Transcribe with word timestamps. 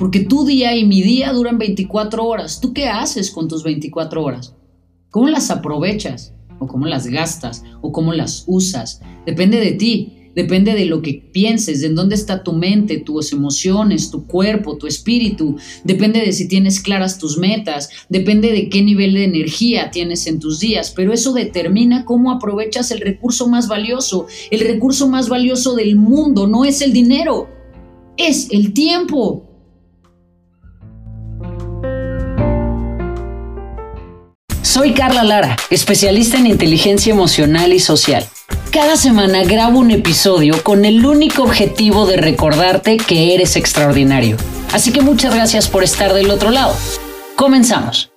porque 0.00 0.20
tu 0.20 0.46
día 0.46 0.74
y 0.74 0.86
mi 0.86 1.02
día 1.02 1.30
duran 1.30 1.58
24 1.58 2.24
horas. 2.24 2.58
¿Tú 2.58 2.72
qué 2.72 2.86
haces 2.86 3.30
con 3.30 3.48
tus 3.48 3.62
24 3.62 4.24
horas? 4.24 4.54
¿Cómo 5.10 5.28
las 5.28 5.50
aprovechas? 5.50 6.32
¿O 6.58 6.66
cómo 6.66 6.86
las 6.86 7.06
gastas? 7.06 7.64
¿O 7.82 7.92
cómo 7.92 8.14
las 8.14 8.44
usas? 8.46 9.02
Depende 9.26 9.60
de 9.60 9.72
ti. 9.72 10.30
Depende 10.34 10.72
de 10.72 10.86
lo 10.86 11.02
que 11.02 11.22
pienses, 11.32 11.82
de 11.82 11.88
en 11.88 11.96
dónde 11.96 12.14
está 12.14 12.42
tu 12.42 12.54
mente, 12.54 12.96
tus 12.96 13.30
emociones, 13.34 14.10
tu 14.10 14.26
cuerpo, 14.26 14.78
tu 14.78 14.86
espíritu. 14.86 15.56
Depende 15.84 16.20
de 16.20 16.32
si 16.32 16.48
tienes 16.48 16.80
claras 16.80 17.18
tus 17.18 17.36
metas. 17.36 17.90
Depende 18.08 18.52
de 18.52 18.70
qué 18.70 18.80
nivel 18.80 19.12
de 19.12 19.24
energía 19.24 19.90
tienes 19.90 20.26
en 20.26 20.40
tus 20.40 20.60
días. 20.60 20.94
Pero 20.96 21.12
eso 21.12 21.34
determina 21.34 22.06
cómo 22.06 22.30
aprovechas 22.30 22.90
el 22.90 23.00
recurso 23.00 23.48
más 23.48 23.68
valioso. 23.68 24.28
El 24.50 24.60
recurso 24.60 25.10
más 25.10 25.28
valioso 25.28 25.74
del 25.74 25.96
mundo 25.96 26.46
no 26.46 26.64
es 26.64 26.80
el 26.80 26.94
dinero, 26.94 27.50
es 28.16 28.48
el 28.50 28.72
tiempo. 28.72 29.49
Soy 34.80 34.94
Carla 34.94 35.24
Lara, 35.24 35.58
especialista 35.68 36.38
en 36.38 36.46
inteligencia 36.46 37.12
emocional 37.12 37.74
y 37.74 37.80
social. 37.80 38.26
Cada 38.72 38.96
semana 38.96 39.44
grabo 39.44 39.78
un 39.78 39.90
episodio 39.90 40.64
con 40.64 40.86
el 40.86 41.04
único 41.04 41.42
objetivo 41.42 42.06
de 42.06 42.16
recordarte 42.16 42.96
que 42.96 43.34
eres 43.34 43.56
extraordinario. 43.56 44.38
Así 44.72 44.90
que 44.90 45.02
muchas 45.02 45.34
gracias 45.34 45.68
por 45.68 45.84
estar 45.84 46.14
del 46.14 46.30
otro 46.30 46.50
lado. 46.50 46.74
Comenzamos. 47.36 48.10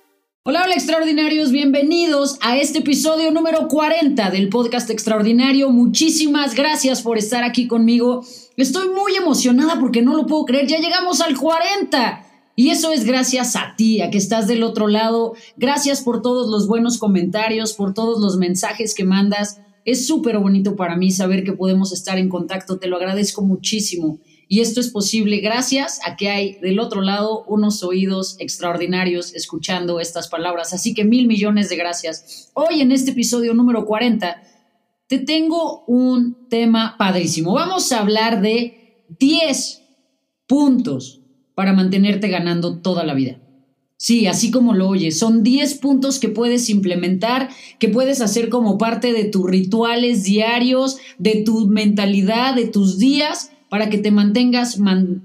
Hola, 0.44 0.62
hola 0.64 0.72
extraordinarios, 0.72 1.50
bienvenidos 1.50 2.38
a 2.40 2.56
este 2.56 2.78
episodio 2.78 3.30
número 3.30 3.68
40 3.68 4.30
del 4.30 4.48
podcast 4.48 4.88
Extraordinario. 4.88 5.68
Muchísimas 5.68 6.54
gracias 6.54 7.02
por 7.02 7.18
estar 7.18 7.44
aquí 7.44 7.66
conmigo. 7.66 8.24
Estoy 8.56 8.88
muy 8.88 9.14
emocionada 9.16 9.78
porque 9.78 10.00
no 10.00 10.16
lo 10.16 10.24
puedo 10.24 10.46
creer, 10.46 10.66
ya 10.66 10.78
llegamos 10.78 11.20
al 11.20 11.36
40. 11.36 12.23
Y 12.56 12.70
eso 12.70 12.92
es 12.92 13.04
gracias 13.04 13.56
a 13.56 13.74
ti, 13.76 14.00
a 14.00 14.10
que 14.10 14.18
estás 14.18 14.46
del 14.46 14.62
otro 14.62 14.86
lado. 14.86 15.34
Gracias 15.56 16.02
por 16.02 16.22
todos 16.22 16.48
los 16.48 16.68
buenos 16.68 16.98
comentarios, 16.98 17.72
por 17.72 17.94
todos 17.94 18.20
los 18.20 18.36
mensajes 18.36 18.94
que 18.94 19.04
mandas. 19.04 19.60
Es 19.84 20.06
súper 20.06 20.38
bonito 20.38 20.76
para 20.76 20.96
mí 20.96 21.10
saber 21.10 21.42
que 21.42 21.52
podemos 21.52 21.92
estar 21.92 22.16
en 22.16 22.28
contacto. 22.28 22.78
Te 22.78 22.86
lo 22.86 22.96
agradezco 22.96 23.42
muchísimo. 23.42 24.20
Y 24.46 24.60
esto 24.60 24.80
es 24.80 24.90
posible 24.90 25.38
gracias 25.38 26.00
a 26.06 26.16
que 26.16 26.28
hay 26.28 26.58
del 26.60 26.78
otro 26.78 27.00
lado 27.00 27.44
unos 27.48 27.82
oídos 27.82 28.36
extraordinarios 28.38 29.34
escuchando 29.34 29.98
estas 29.98 30.28
palabras. 30.28 30.72
Así 30.72 30.94
que 30.94 31.04
mil 31.04 31.26
millones 31.26 31.68
de 31.68 31.76
gracias. 31.76 32.50
Hoy 32.54 32.82
en 32.82 32.92
este 32.92 33.10
episodio 33.10 33.52
número 33.54 33.84
40 33.84 34.42
te 35.08 35.18
tengo 35.18 35.84
un 35.86 36.48
tema 36.48 36.94
padrísimo. 36.98 37.52
Vamos 37.52 37.90
a 37.90 38.00
hablar 38.00 38.42
de 38.42 39.06
10 39.18 39.82
puntos 40.46 41.23
para 41.54 41.72
mantenerte 41.72 42.28
ganando 42.28 42.78
toda 42.78 43.04
la 43.04 43.14
vida. 43.14 43.40
Sí, 43.96 44.26
así 44.26 44.50
como 44.50 44.74
lo 44.74 44.88
oyes, 44.88 45.18
son 45.18 45.42
10 45.42 45.76
puntos 45.76 46.18
que 46.18 46.28
puedes 46.28 46.68
implementar, 46.68 47.48
que 47.78 47.88
puedes 47.88 48.20
hacer 48.20 48.48
como 48.48 48.76
parte 48.76 49.12
de 49.12 49.24
tus 49.24 49.48
rituales 49.48 50.24
diarios, 50.24 50.98
de 51.18 51.42
tu 51.44 51.68
mentalidad, 51.68 52.54
de 52.54 52.66
tus 52.66 52.98
días, 52.98 53.52
para 53.70 53.88
que 53.88 53.98
te 53.98 54.10
mantengas 54.10 54.78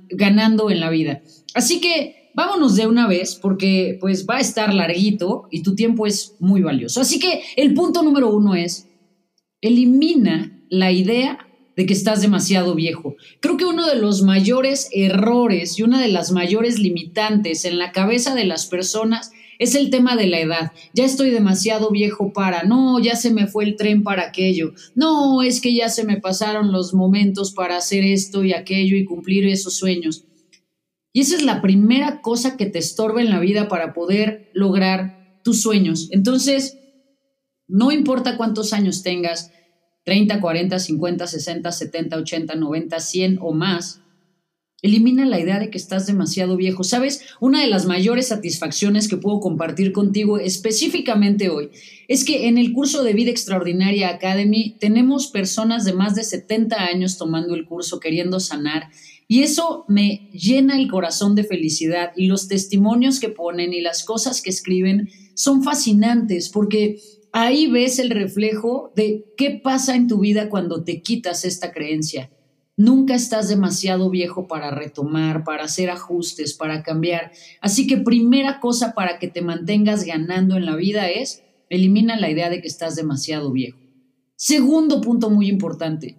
ganando 0.09 0.69
en 0.69 0.79
la 0.79 0.89
vida. 0.89 1.21
Así 1.55 1.81
que 1.81 2.31
vámonos 2.35 2.75
de 2.75 2.87
una 2.87 3.07
vez, 3.07 3.35
porque 3.35 3.97
pues 3.99 4.25
va 4.25 4.37
a 4.37 4.39
estar 4.39 4.73
larguito 4.73 5.47
y 5.51 5.61
tu 5.61 5.75
tiempo 5.75 6.05
es 6.05 6.35
muy 6.39 6.61
valioso. 6.61 7.01
Así 7.01 7.19
que 7.19 7.41
el 7.57 7.73
punto 7.73 8.01
número 8.01 8.33
uno 8.33 8.55
es, 8.55 8.87
elimina 9.61 10.63
la 10.69 10.91
idea 10.91 11.48
de 11.79 11.85
que 11.85 11.93
estás 11.93 12.21
demasiado 12.21 12.75
viejo. 12.75 13.15
Creo 13.39 13.55
que 13.55 13.63
uno 13.63 13.87
de 13.87 13.95
los 13.95 14.21
mayores 14.21 14.89
errores 14.91 15.79
y 15.79 15.83
una 15.83 16.01
de 16.01 16.09
las 16.09 16.29
mayores 16.29 16.77
limitantes 16.77 17.63
en 17.63 17.77
la 17.77 17.93
cabeza 17.93 18.35
de 18.35 18.43
las 18.43 18.65
personas 18.65 19.31
es 19.59 19.75
el 19.75 19.89
tema 19.89 20.17
de 20.17 20.27
la 20.27 20.41
edad. 20.41 20.71
Ya 20.93 21.05
estoy 21.05 21.29
demasiado 21.29 21.89
viejo 21.89 22.33
para, 22.33 22.63
no, 22.63 22.99
ya 22.99 23.15
se 23.15 23.31
me 23.31 23.47
fue 23.47 23.63
el 23.63 23.77
tren 23.77 24.03
para 24.03 24.23
aquello, 24.23 24.73
no, 24.93 25.41
es 25.41 25.61
que 25.61 25.73
ya 25.73 25.87
se 25.87 26.03
me 26.03 26.19
pasaron 26.19 26.73
los 26.73 26.93
momentos 26.93 27.53
para 27.53 27.77
hacer 27.77 28.03
esto 28.03 28.43
y 28.43 28.51
aquello 28.51 28.97
y 28.97 29.05
cumplir 29.05 29.47
esos 29.47 29.77
sueños. 29.77 30.25
Y 31.13 31.21
esa 31.21 31.37
es 31.37 31.43
la 31.43 31.61
primera 31.61 32.21
cosa 32.21 32.57
que 32.57 32.65
te 32.65 32.79
estorba 32.79 33.21
en 33.21 33.29
la 33.29 33.39
vida 33.39 33.69
para 33.69 33.93
poder 33.93 34.51
lograr 34.53 35.39
tus 35.45 35.61
sueños. 35.61 36.09
Entonces, 36.11 36.77
no 37.69 37.93
importa 37.93 38.35
cuántos 38.35 38.73
años 38.73 39.01
tengas, 39.01 39.53
30, 40.03 40.39
40, 40.39 40.79
50, 40.79 41.27
60, 41.27 41.71
70, 41.71 42.17
80, 42.17 42.55
90, 42.55 42.99
100 42.99 43.37
o 43.41 43.53
más, 43.53 44.01
elimina 44.81 45.25
la 45.25 45.39
idea 45.39 45.59
de 45.59 45.69
que 45.69 45.77
estás 45.77 46.07
demasiado 46.07 46.55
viejo. 46.55 46.83
¿Sabes? 46.83 47.21
Una 47.39 47.61
de 47.61 47.67
las 47.67 47.85
mayores 47.85 48.27
satisfacciones 48.27 49.07
que 49.07 49.17
puedo 49.17 49.39
compartir 49.39 49.91
contigo 49.91 50.39
específicamente 50.39 51.49
hoy 51.49 51.69
es 52.07 52.23
que 52.23 52.47
en 52.47 52.57
el 52.57 52.73
curso 52.73 53.03
de 53.03 53.13
Vida 53.13 53.31
Extraordinaria 53.31 54.09
Academy 54.09 54.75
tenemos 54.79 55.27
personas 55.27 55.85
de 55.85 55.93
más 55.93 56.15
de 56.15 56.23
70 56.23 56.75
años 56.77 57.17
tomando 57.17 57.55
el 57.55 57.65
curso 57.65 57.99
queriendo 57.99 58.39
sanar 58.39 58.89
y 59.27 59.43
eso 59.43 59.85
me 59.87 60.27
llena 60.33 60.79
el 60.79 60.89
corazón 60.89 61.35
de 61.35 61.43
felicidad 61.43 62.13
y 62.15 62.25
los 62.25 62.47
testimonios 62.47 63.19
que 63.19 63.29
ponen 63.29 63.73
y 63.73 63.81
las 63.81 64.03
cosas 64.03 64.41
que 64.41 64.49
escriben 64.49 65.09
son 65.35 65.63
fascinantes 65.63 66.49
porque 66.49 66.99
ahí 67.31 67.67
ves 67.67 67.99
el 67.99 68.09
reflejo 68.09 68.91
de 68.95 69.25
qué 69.37 69.59
pasa 69.63 69.95
en 69.95 70.07
tu 70.07 70.19
vida 70.19 70.49
cuando 70.49 70.83
te 70.83 71.01
quitas 71.01 71.45
esta 71.45 71.71
creencia. 71.71 72.29
Nunca 72.77 73.13
estás 73.13 73.49
demasiado 73.49 74.09
viejo 74.09 74.47
para 74.47 74.71
retomar, 74.71 75.43
para 75.43 75.65
hacer 75.65 75.89
ajustes, 75.89 76.53
para 76.53 76.81
cambiar. 76.81 77.31
Así 77.59 77.87
que 77.87 77.97
primera 77.97 78.59
cosa 78.61 78.93
para 78.93 79.19
que 79.19 79.27
te 79.27 79.41
mantengas 79.41 80.05
ganando 80.05 80.55
en 80.55 80.65
la 80.65 80.75
vida 80.75 81.09
es 81.09 81.43
elimina 81.69 82.17
la 82.17 82.29
idea 82.29 82.49
de 82.49 82.61
que 82.61 82.67
estás 82.67 82.95
demasiado 82.95 83.51
viejo. 83.51 83.79
Segundo 84.35 85.01
punto 85.01 85.29
muy 85.29 85.49
importante, 85.49 86.17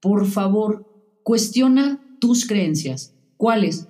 por 0.00 0.26
favor, 0.26 0.86
cuestiona 1.22 2.02
tus 2.18 2.46
creencias. 2.46 3.14
¿Cuáles? 3.36 3.86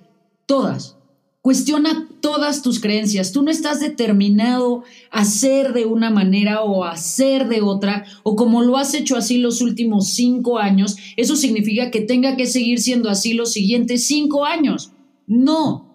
Todas. 0.46 0.96
Cuestiona 1.40 2.08
todas 2.20 2.62
tus 2.62 2.80
creencias. 2.80 3.32
Tú 3.32 3.42
no 3.42 3.50
estás 3.50 3.80
determinado 3.80 4.84
a 5.10 5.24
ser 5.24 5.72
de 5.72 5.86
una 5.86 6.10
manera 6.10 6.62
o 6.62 6.84
a 6.84 6.96
ser 6.96 7.48
de 7.48 7.62
otra, 7.62 8.04
o 8.22 8.36
como 8.36 8.62
lo 8.62 8.76
has 8.76 8.94
hecho 8.94 9.16
así 9.16 9.38
los 9.38 9.60
últimos 9.60 10.10
cinco 10.10 10.58
años, 10.58 10.96
eso 11.16 11.36
significa 11.36 11.90
que 11.90 12.00
tenga 12.00 12.36
que 12.36 12.46
seguir 12.46 12.80
siendo 12.80 13.10
así 13.10 13.34
los 13.34 13.52
siguientes 13.52 14.06
cinco 14.06 14.44
años. 14.44 14.92
No. 15.26 15.88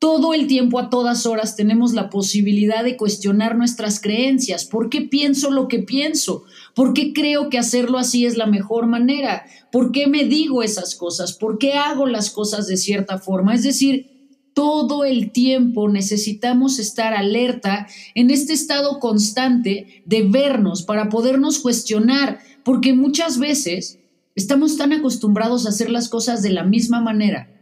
Todo 0.00 0.32
el 0.32 0.46
tiempo, 0.46 0.78
a 0.78 0.90
todas 0.90 1.26
horas, 1.26 1.56
tenemos 1.56 1.92
la 1.92 2.08
posibilidad 2.08 2.84
de 2.84 2.96
cuestionar 2.96 3.56
nuestras 3.56 4.00
creencias. 4.00 4.64
¿Por 4.64 4.90
qué 4.90 5.00
pienso 5.00 5.50
lo 5.50 5.66
que 5.66 5.80
pienso? 5.80 6.44
¿Por 6.76 6.94
qué 6.94 7.12
creo 7.12 7.48
que 7.50 7.58
hacerlo 7.58 7.98
así 7.98 8.24
es 8.24 8.36
la 8.36 8.46
mejor 8.46 8.86
manera? 8.86 9.44
¿Por 9.72 9.90
qué 9.90 10.06
me 10.06 10.24
digo 10.24 10.62
esas 10.62 10.94
cosas? 10.94 11.32
¿Por 11.32 11.58
qué 11.58 11.72
hago 11.72 12.06
las 12.06 12.30
cosas 12.30 12.68
de 12.68 12.76
cierta 12.76 13.18
forma? 13.18 13.56
Es 13.56 13.64
decir, 13.64 14.17
todo 14.58 15.04
el 15.04 15.30
tiempo 15.30 15.88
necesitamos 15.88 16.80
estar 16.80 17.14
alerta 17.14 17.86
en 18.16 18.30
este 18.30 18.54
estado 18.54 18.98
constante 18.98 20.02
de 20.04 20.24
vernos 20.24 20.82
para 20.82 21.08
podernos 21.08 21.60
cuestionar, 21.60 22.40
porque 22.64 22.92
muchas 22.92 23.38
veces 23.38 24.00
estamos 24.34 24.76
tan 24.76 24.92
acostumbrados 24.92 25.64
a 25.64 25.68
hacer 25.68 25.90
las 25.90 26.08
cosas 26.08 26.42
de 26.42 26.50
la 26.50 26.64
misma 26.64 27.00
manera 27.00 27.54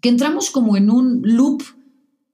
que 0.00 0.08
entramos 0.08 0.50
como 0.50 0.76
en 0.76 0.90
un 0.90 1.20
loop 1.22 1.62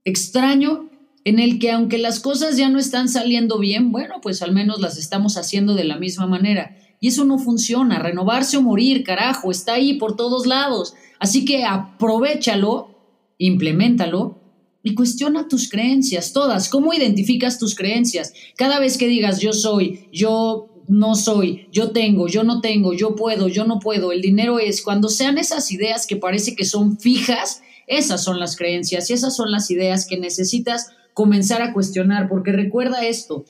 extraño 0.06 0.88
en 1.26 1.38
el 1.38 1.58
que 1.58 1.70
aunque 1.70 1.98
las 1.98 2.19
cosas 2.19 2.56
ya 2.56 2.70
no 2.70 2.78
están 2.78 3.10
saliendo 3.10 3.58
bien, 3.58 3.93
bueno, 3.93 4.22
pues 4.22 4.41
al 4.41 4.53
menos 4.53 4.81
las 4.81 4.97
estamos 4.97 5.37
haciendo 5.37 5.75
de 5.75 5.84
la 5.84 5.98
misma 5.98 6.26
manera. 6.26 6.78
Y 6.98 7.08
eso 7.08 7.26
no 7.26 7.38
funciona. 7.38 7.98
Renovarse 7.98 8.56
o 8.56 8.62
morir, 8.62 9.04
carajo, 9.04 9.50
está 9.50 9.75
ahí 9.75 9.98
por 9.98 10.16
todos 10.16 10.47
lados. 10.47 10.94
Así 11.19 11.44
que 11.44 11.67
aprovechalo 11.67 12.95
implementalo 13.38 14.41
y 14.83 14.94
cuestiona 14.94 15.49
tus 15.49 15.69
creencias, 15.69 16.33
todas. 16.33 16.69
¿Cómo 16.69 16.94
identificas 16.94 17.59
tus 17.59 17.75
creencias? 17.75 18.33
Cada 18.56 18.79
vez 18.79 18.99
que 18.99 19.09
digas 19.09 19.41
yo 19.41 19.53
soy, 19.53 20.09
yo 20.12 20.77
no 20.88 21.15
soy, 21.17 21.67
yo 21.73 21.91
tengo, 21.91 22.29
yo 22.29 22.44
no 22.44 22.61
tengo, 22.61 22.94
yo 22.94 23.17
puedo, 23.17 23.49
yo 23.49 23.67
no 23.67 23.81
puedo, 23.81 24.12
el 24.12 24.23
dinero 24.23 24.59
es, 24.59 24.83
cuando 24.83 25.09
sean 25.09 25.38
esas 25.38 25.73
ideas 25.73 26.06
que 26.06 26.17
parece 26.17 26.55
que 26.55 26.65
son 26.65 26.99
fijas, 26.99 27.62
esas 27.87 28.23
son 28.23 28.38
las 28.38 28.56
creencias 28.56 29.11
y 29.11 29.12
esas 29.12 29.35
son 29.35 29.50
las 29.50 29.71
ideas 29.71 30.06
que 30.06 30.19
necesitas 30.19 30.91
comenzar 31.15 31.62
a 31.62 31.73
cuestionar, 31.73 32.29
porque 32.29 32.53
recuerda 32.53 33.05
esto, 33.06 33.44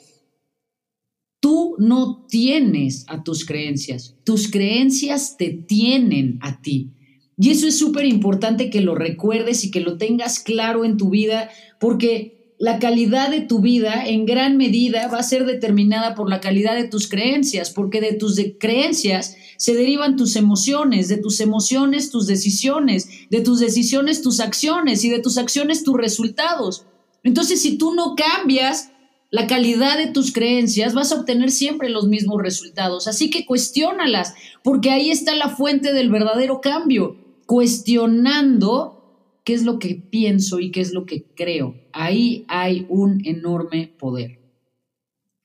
tú 1.41 1.77
no 1.79 2.27
tienes 2.29 3.05
a 3.09 3.23
tus 3.23 3.44
creencias, 3.44 4.15
tus 4.25 4.50
creencias 4.50 5.37
te 5.37 5.50
tienen 5.50 6.39
a 6.43 6.61
ti. 6.61 6.95
Y 7.38 7.50
eso 7.50 7.67
es 7.67 7.79
súper 7.79 8.06
importante 8.06 8.71
que 8.71 8.81
lo 8.81 8.94
recuerdes 8.94 9.65
y 9.65 9.71
que 9.71 9.81
lo 9.81 9.99
tengas 9.99 10.38
claro 10.38 10.85
en 10.85 10.97
tu 10.97 11.11
vida, 11.11 11.50
porque 11.79 12.55
la 12.59 12.79
calidad 12.79 13.31
de 13.31 13.43
tu 13.43 13.61
vida 13.61 14.06
en 14.06 14.25
gran 14.25 14.56
medida 14.56 15.09
va 15.09 15.19
a 15.19 15.23
ser 15.23 15.44
determinada 15.44 16.15
por 16.15 16.31
la 16.31 16.41
calidad 16.41 16.75
de 16.75 16.88
tus 16.88 17.09
creencias, 17.09 17.71
porque 17.71 18.00
de 18.00 18.15
tus 18.15 18.41
creencias 18.59 19.37
se 19.59 19.75
derivan 19.75 20.17
tus 20.17 20.37
emociones, 20.37 21.09
de 21.09 21.19
tus 21.19 21.41
emociones 21.41 22.11
tus 22.11 22.27
decisiones, 22.27 23.09
de 23.29 23.43
tus 23.43 23.61
decisiones 23.61 24.23
tus 24.23 24.41
acciones 24.41 25.05
y 25.05 25.11
de 25.11 25.21
tus 25.21 25.37
acciones 25.37 25.85
tus 25.85 25.97
resultados. 25.97 26.87
Entonces, 27.23 27.61
si 27.61 27.77
tú 27.77 27.94
no 27.94 28.15
cambias 28.15 28.91
la 29.31 29.47
calidad 29.47 29.99
de 29.99 30.06
tus 30.06 30.32
creencias, 30.32 30.94
vas 30.94 31.12
a 31.12 31.17
obtener 31.17 31.50
siempre 31.50 31.91
los 31.91 32.06
mismos 32.06 32.41
resultados. 32.41 33.09
Así 33.09 33.29
que 33.29 33.44
cuestiónalas, 33.44 34.35
porque 34.62 34.91
ahí 34.91 35.11
está 35.11 35.35
la 35.35 35.50
fuente 35.50 35.93
del 35.93 36.09
verdadero 36.09 36.61
cambio. 36.61 37.25
Cuestionando 37.46 38.96
qué 39.44 39.54
es 39.54 39.64
lo 39.64 39.78
que 39.78 39.94
pienso 39.94 40.58
y 40.58 40.70
qué 40.70 40.81
es 40.81 40.93
lo 40.93 41.06
que 41.06 41.25
creo. 41.34 41.75
Ahí 41.93 42.44
hay 42.48 42.84
un 42.88 43.25
enorme 43.25 43.94
poder. 43.98 44.40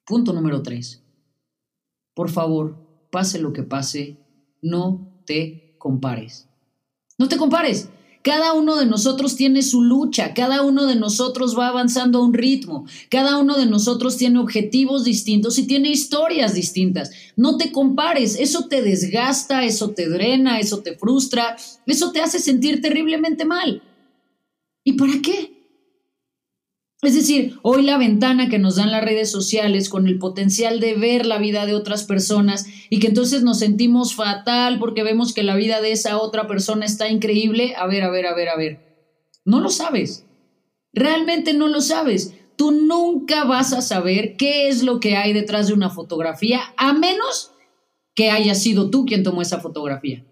Punto 0.06 0.34
número 0.34 0.64
tres. 0.64 1.04
Por 2.14 2.30
favor, 2.30 3.08
pase 3.12 3.40
lo 3.40 3.54
que 3.54 3.64
pase, 3.64 4.18
no 4.62 5.22
te 5.26 5.76
compares. 5.78 6.50
No 7.18 7.28
te 7.30 7.38
compares. 7.38 7.90
Cada 8.24 8.54
uno 8.54 8.78
de 8.78 8.86
nosotros 8.86 9.36
tiene 9.36 9.64
su 9.64 9.82
lucha, 9.82 10.34
cada 10.34 10.62
uno 10.62 10.86
de 10.86 10.96
nosotros 10.96 11.58
va 11.58 11.68
avanzando 11.68 12.20
a 12.20 12.24
un 12.24 12.34
ritmo, 12.34 12.86
cada 13.10 13.38
uno 13.38 13.58
de 13.58 13.66
nosotros 13.66 14.18
tiene 14.18 14.40
objetivos 14.40 15.04
distintos 15.04 15.58
y 15.58 15.66
tiene 15.66 15.90
historias 15.90 16.54
distintas. 16.54 17.12
No 17.36 17.58
te 17.58 17.72
compares, 17.72 18.36
eso 18.40 18.68
te 18.68 18.84
desgasta, 18.84 19.64
eso 19.64 19.92
te 19.92 20.08
drena, 20.08 20.60
eso 20.60 20.80
te 20.80 20.96
frustra, 20.96 21.56
eso 21.88 22.12
te 22.12 22.22
hace 22.22 22.38
sentir 22.40 22.82
terriblemente 22.82 23.46
mal. 23.46 23.82
¿Y 24.84 24.94
para 24.94 25.14
qué? 25.24 25.61
Es 27.02 27.16
decir, 27.16 27.58
hoy 27.64 27.82
la 27.82 27.98
ventana 27.98 28.48
que 28.48 28.60
nos 28.60 28.76
dan 28.76 28.92
las 28.92 29.04
redes 29.04 29.32
sociales 29.32 29.90
con 29.90 30.06
el 30.06 30.20
potencial 30.20 30.80
de 30.80 30.94
ver 30.94 31.26
la 31.26 31.40
vida 31.40 31.66
de 31.66 31.74
otras 31.74 32.04
personas 32.04 32.68
y 32.92 33.00
que 33.00 33.08
entonces 33.08 33.42
nos 33.42 33.58
sentimos 33.58 34.14
fatal 34.14 34.78
porque 34.78 35.02
vemos 35.02 35.34
que 35.34 35.42
la 35.42 35.56
vida 35.56 35.82
de 35.82 35.94
esa 35.94 36.20
otra 36.20 36.46
persona 36.48 36.86
está 36.86 37.10
increíble, 37.10 37.74
a 37.76 37.88
ver, 37.88 38.04
a 38.04 38.12
ver, 38.12 38.28
a 38.28 38.36
ver, 38.36 38.50
a 38.50 38.56
ver. 38.56 39.10
No 39.46 39.62
lo 39.62 39.70
sabes. 39.70 40.28
Realmente 40.94 41.56
no 41.56 41.68
lo 41.68 41.82
sabes. 41.82 42.36
Tú 42.56 42.72
nunca 42.72 43.46
vas 43.46 43.74
a 43.74 43.82
saber 43.82 44.36
qué 44.38 44.68
es 44.68 44.84
lo 44.84 45.00
que 45.00 45.16
hay 45.16 45.34
detrás 45.34 45.68
de 45.68 45.74
una 45.74 45.90
fotografía 45.90 46.62
a 46.78 46.94
menos 46.94 47.52
que 48.14 48.30
haya 48.30 48.54
sido 48.54 48.92
tú 48.92 49.06
quien 49.06 49.24
tomó 49.24 49.42
esa 49.42 49.60
fotografía. 49.60 50.24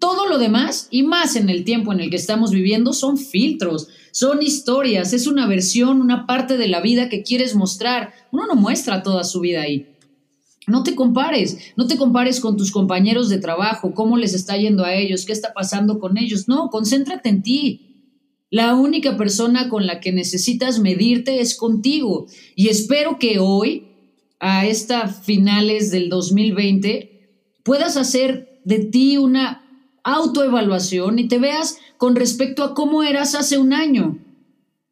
Todo 0.00 0.26
lo 0.26 0.38
demás, 0.38 0.88
y 0.90 1.04
más 1.04 1.36
en 1.36 1.48
el 1.48 1.64
tiempo 1.64 1.92
en 1.92 2.00
el 2.00 2.10
que 2.10 2.16
estamos 2.16 2.50
viviendo, 2.50 2.92
son 2.92 3.16
filtros, 3.16 3.88
son 4.16 4.42
historias, 4.42 5.12
es 5.12 5.26
una 5.26 5.46
versión, 5.46 6.00
una 6.00 6.26
parte 6.26 6.56
de 6.56 6.68
la 6.68 6.80
vida 6.80 7.10
que 7.10 7.22
quieres 7.22 7.54
mostrar. 7.54 8.14
Uno 8.32 8.46
no 8.46 8.54
muestra 8.54 9.02
toda 9.02 9.24
su 9.24 9.40
vida 9.40 9.60
ahí. 9.60 9.94
No 10.66 10.84
te 10.84 10.94
compares, 10.94 11.58
no 11.76 11.86
te 11.86 11.98
compares 11.98 12.40
con 12.40 12.56
tus 12.56 12.70
compañeros 12.70 13.28
de 13.28 13.36
trabajo, 13.36 13.92
cómo 13.92 14.16
les 14.16 14.32
está 14.32 14.56
yendo 14.56 14.86
a 14.86 14.94
ellos, 14.94 15.26
qué 15.26 15.34
está 15.34 15.52
pasando 15.52 15.98
con 15.98 16.16
ellos. 16.16 16.48
No, 16.48 16.70
concéntrate 16.70 17.28
en 17.28 17.42
ti. 17.42 18.14
La 18.48 18.74
única 18.74 19.18
persona 19.18 19.68
con 19.68 19.86
la 19.86 20.00
que 20.00 20.12
necesitas 20.12 20.78
medirte 20.78 21.42
es 21.42 21.54
contigo. 21.54 22.24
Y 22.54 22.68
espero 22.68 23.18
que 23.18 23.38
hoy, 23.38 23.88
a 24.40 24.64
estas 24.64 25.26
finales 25.26 25.90
del 25.90 26.08
2020, 26.08 27.50
puedas 27.64 27.98
hacer 27.98 28.62
de 28.64 28.78
ti 28.78 29.18
una 29.18 29.65
autoevaluación 30.06 31.18
y 31.18 31.26
te 31.26 31.38
veas 31.38 31.78
con 31.98 32.14
respecto 32.14 32.62
a 32.62 32.74
cómo 32.74 33.02
eras 33.02 33.34
hace 33.34 33.58
un 33.58 33.72
año 33.72 34.18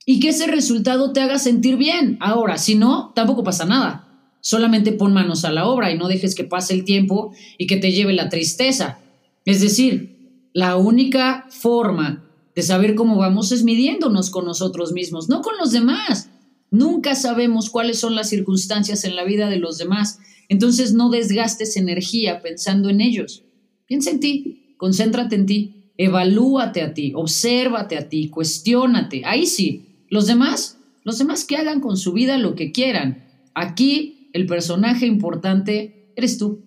y 0.05 0.19
que 0.19 0.31
ese 0.31 0.49
resultado 0.49 1.13
te 1.13 1.21
haga 1.21 1.39
sentir 1.39 1.77
bien. 1.77 2.19
Ahora, 2.21 2.59
si 2.59 2.75
no, 2.75 3.13
tampoco 3.15 3.45
pasa 3.45 3.65
nada. 3.65 4.09
Solamente 4.41 4.93
pon 4.93 5.15
manos 5.15 5.45
a 5.45 5.53
la 5.53 5.67
obra 5.67 5.93
y 5.93 5.97
no 5.97 6.09
dejes 6.09 6.35
que 6.35 6.45
pase 6.45 6.75
el 6.75 6.85
tiempo 6.85 7.33
y 7.57 7.67
que 7.69 7.77
te 7.77 7.93
lleve 7.93 8.13
la 8.13 8.29
tristeza. 8.29 8.99
Es 9.45 9.61
decir, 9.61 10.49
la 10.53 10.77
única 10.77 11.47
forma 11.49 12.25
de 12.55 12.63
saber 12.63 12.97
cómo 12.97 13.17
vamos 13.17 13.53
es 13.53 13.63
midiéndonos 13.63 14.31
con 14.31 14.45
nosotros 14.45 14.93
mismos, 14.93 15.29
no 15.29 15.43
con 15.43 15.57
los 15.59 15.71
demás. 15.71 16.29
Nunca 16.71 17.15
sabemos 17.15 17.71
cuáles 17.71 18.01
son 18.01 18.17
las 18.17 18.29
circunstancias 18.29 19.05
en 19.05 19.15
la 19.15 19.25
vida 19.25 19.49
de 19.49 19.59
los 19.59 19.79
demás. 19.79 20.19
Entonces 20.49 20.93
no 20.93 21.09
desgastes 21.09 21.77
energía 21.77 22.43
pensando 22.43 22.91
en 22.91 23.01
ellos. 23.01 23.45
Piensa 23.87 24.11
en 24.11 24.21
ti, 24.21 24.64
concéntrate 24.77 25.37
en 25.37 25.47
ti, 25.47 25.93
evalúate 25.97 26.83
a 26.83 26.95
ti, 26.95 27.13
obsérvate 27.15 27.97
a 27.97 28.09
ti, 28.09 28.29
cuestiónate. 28.29 29.23
Ahí 29.25 29.47
sí, 29.47 30.05
los 30.09 30.27
demás, 30.27 30.79
los 31.05 31.19
demás 31.19 31.45
que 31.45 31.57
hagan 31.57 31.81
con 31.81 31.97
su 31.97 32.13
vida 32.13 32.39
lo 32.39 32.55
que 32.55 32.73
quieran. 32.73 33.25
Aquí 33.55 34.31
el 34.33 34.47
personaje 34.47 35.07
importante 35.07 36.13
eres 36.17 36.39
tú. 36.39 36.65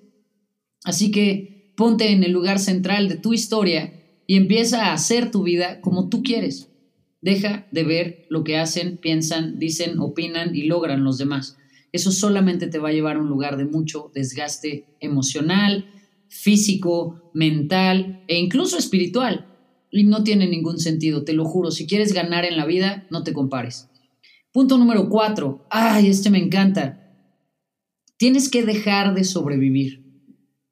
Así 0.84 1.12
que 1.12 1.74
ponte 1.76 2.12
en 2.12 2.24
el 2.24 2.32
lugar 2.32 2.60
central 2.60 3.10
de 3.10 3.18
tu 3.18 3.34
historia 3.34 3.94
y 4.26 4.36
empieza 4.36 4.88
a 4.88 4.94
hacer 4.94 5.32
tu 5.32 5.44
vida 5.44 5.82
como 5.82 6.10
tú 6.10 6.24
quieres. 6.24 6.70
Deja 7.22 7.68
de 7.72 7.84
ver 7.84 8.26
lo 8.30 8.44
que 8.44 8.58
hacen, 8.58 8.98
piensan, 8.98 9.60
dicen, 9.60 10.00
opinan 10.00 10.56
y 10.56 10.64
logran 10.64 11.04
los 11.04 11.18
demás. 11.18 11.58
Eso 11.92 12.12
solamente 12.12 12.68
te 12.68 12.80
va 12.80 12.90
a 12.90 12.94
llevar 12.94 13.18
a 13.18 13.22
un 13.22 13.30
lugar 13.30 13.58
de 13.58 13.66
mucho 13.66 14.12
desgaste 14.14 14.86
emocional, 15.00 15.90
físico, 16.30 17.32
mental 17.34 18.24
e 18.28 18.38
incluso 18.40 18.78
espiritual. 18.78 19.48
Y 19.90 20.04
no 20.04 20.24
tiene 20.24 20.48
ningún 20.48 20.80
sentido, 20.80 21.24
te 21.24 21.34
lo 21.34 21.46
juro. 21.46 21.72
Si 21.72 21.88
quieres 21.88 22.14
ganar 22.14 22.46
en 22.46 22.58
la 22.58 22.66
vida, 22.66 23.08
no 23.10 23.24
te 23.24 23.34
compares. 23.34 23.90
Punto 24.52 24.78
número 24.78 25.10
cuatro. 25.10 25.66
Ay, 25.70 26.08
este 26.08 26.30
me 26.30 26.40
encanta. 26.40 27.16
Tienes 28.18 28.50
que 28.50 28.64
dejar 28.64 29.14
de 29.14 29.24
sobrevivir. 29.24 30.08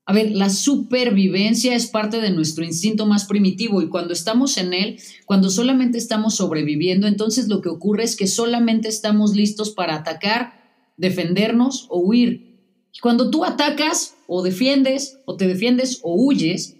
A 0.07 0.13
ver, 0.13 0.31
la 0.31 0.51
supervivencia 0.51 1.75
es 1.75 1.87
parte 1.87 2.21
de 2.21 2.29
nuestro 2.29 2.63
instinto 2.63 3.07
más 3.07 3.25
primitivo 3.25 3.81
y 3.81 3.89
cuando 3.89 4.13
estamos 4.13 4.57
en 4.57 4.73
él, 4.73 4.99
cuando 5.25 5.49
solamente 5.49 5.97
estamos 5.97 6.35
sobreviviendo, 6.35 7.07
entonces 7.07 7.47
lo 7.47 7.61
que 7.61 7.69
ocurre 7.69 8.03
es 8.03 8.15
que 8.15 8.27
solamente 8.27 8.87
estamos 8.87 9.35
listos 9.35 9.71
para 9.71 9.95
atacar, 9.95 10.53
defendernos 10.97 11.87
o 11.89 11.99
huir. 11.99 12.59
Y 12.93 12.99
cuando 12.99 13.31
tú 13.31 13.43
atacas 13.43 14.14
o 14.27 14.43
defiendes 14.43 15.19
o 15.25 15.35
te 15.35 15.47
defiendes 15.47 15.99
o 16.03 16.15
huyes, 16.15 16.77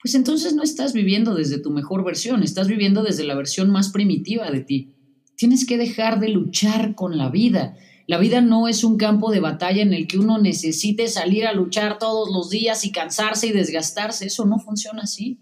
pues 0.00 0.14
entonces 0.14 0.54
no 0.54 0.62
estás 0.62 0.92
viviendo 0.92 1.34
desde 1.34 1.58
tu 1.58 1.70
mejor 1.70 2.04
versión, 2.04 2.42
estás 2.42 2.66
viviendo 2.66 3.02
desde 3.02 3.24
la 3.24 3.34
versión 3.34 3.70
más 3.70 3.90
primitiva 3.90 4.50
de 4.50 4.60
ti. 4.60 4.94
Tienes 5.36 5.64
que 5.66 5.78
dejar 5.78 6.20
de 6.20 6.28
luchar 6.28 6.94
con 6.94 7.16
la 7.18 7.30
vida. 7.30 7.76
La 8.06 8.18
vida 8.18 8.40
no 8.40 8.68
es 8.68 8.82
un 8.82 8.96
campo 8.96 9.30
de 9.30 9.40
batalla 9.40 9.82
en 9.82 9.92
el 9.92 10.06
que 10.06 10.18
uno 10.18 10.38
necesite 10.38 11.06
salir 11.08 11.46
a 11.46 11.52
luchar 11.52 11.98
todos 11.98 12.30
los 12.32 12.50
días 12.50 12.84
y 12.84 12.90
cansarse 12.90 13.46
y 13.46 13.52
desgastarse. 13.52 14.26
Eso 14.26 14.44
no 14.44 14.58
funciona 14.58 15.02
así. 15.02 15.38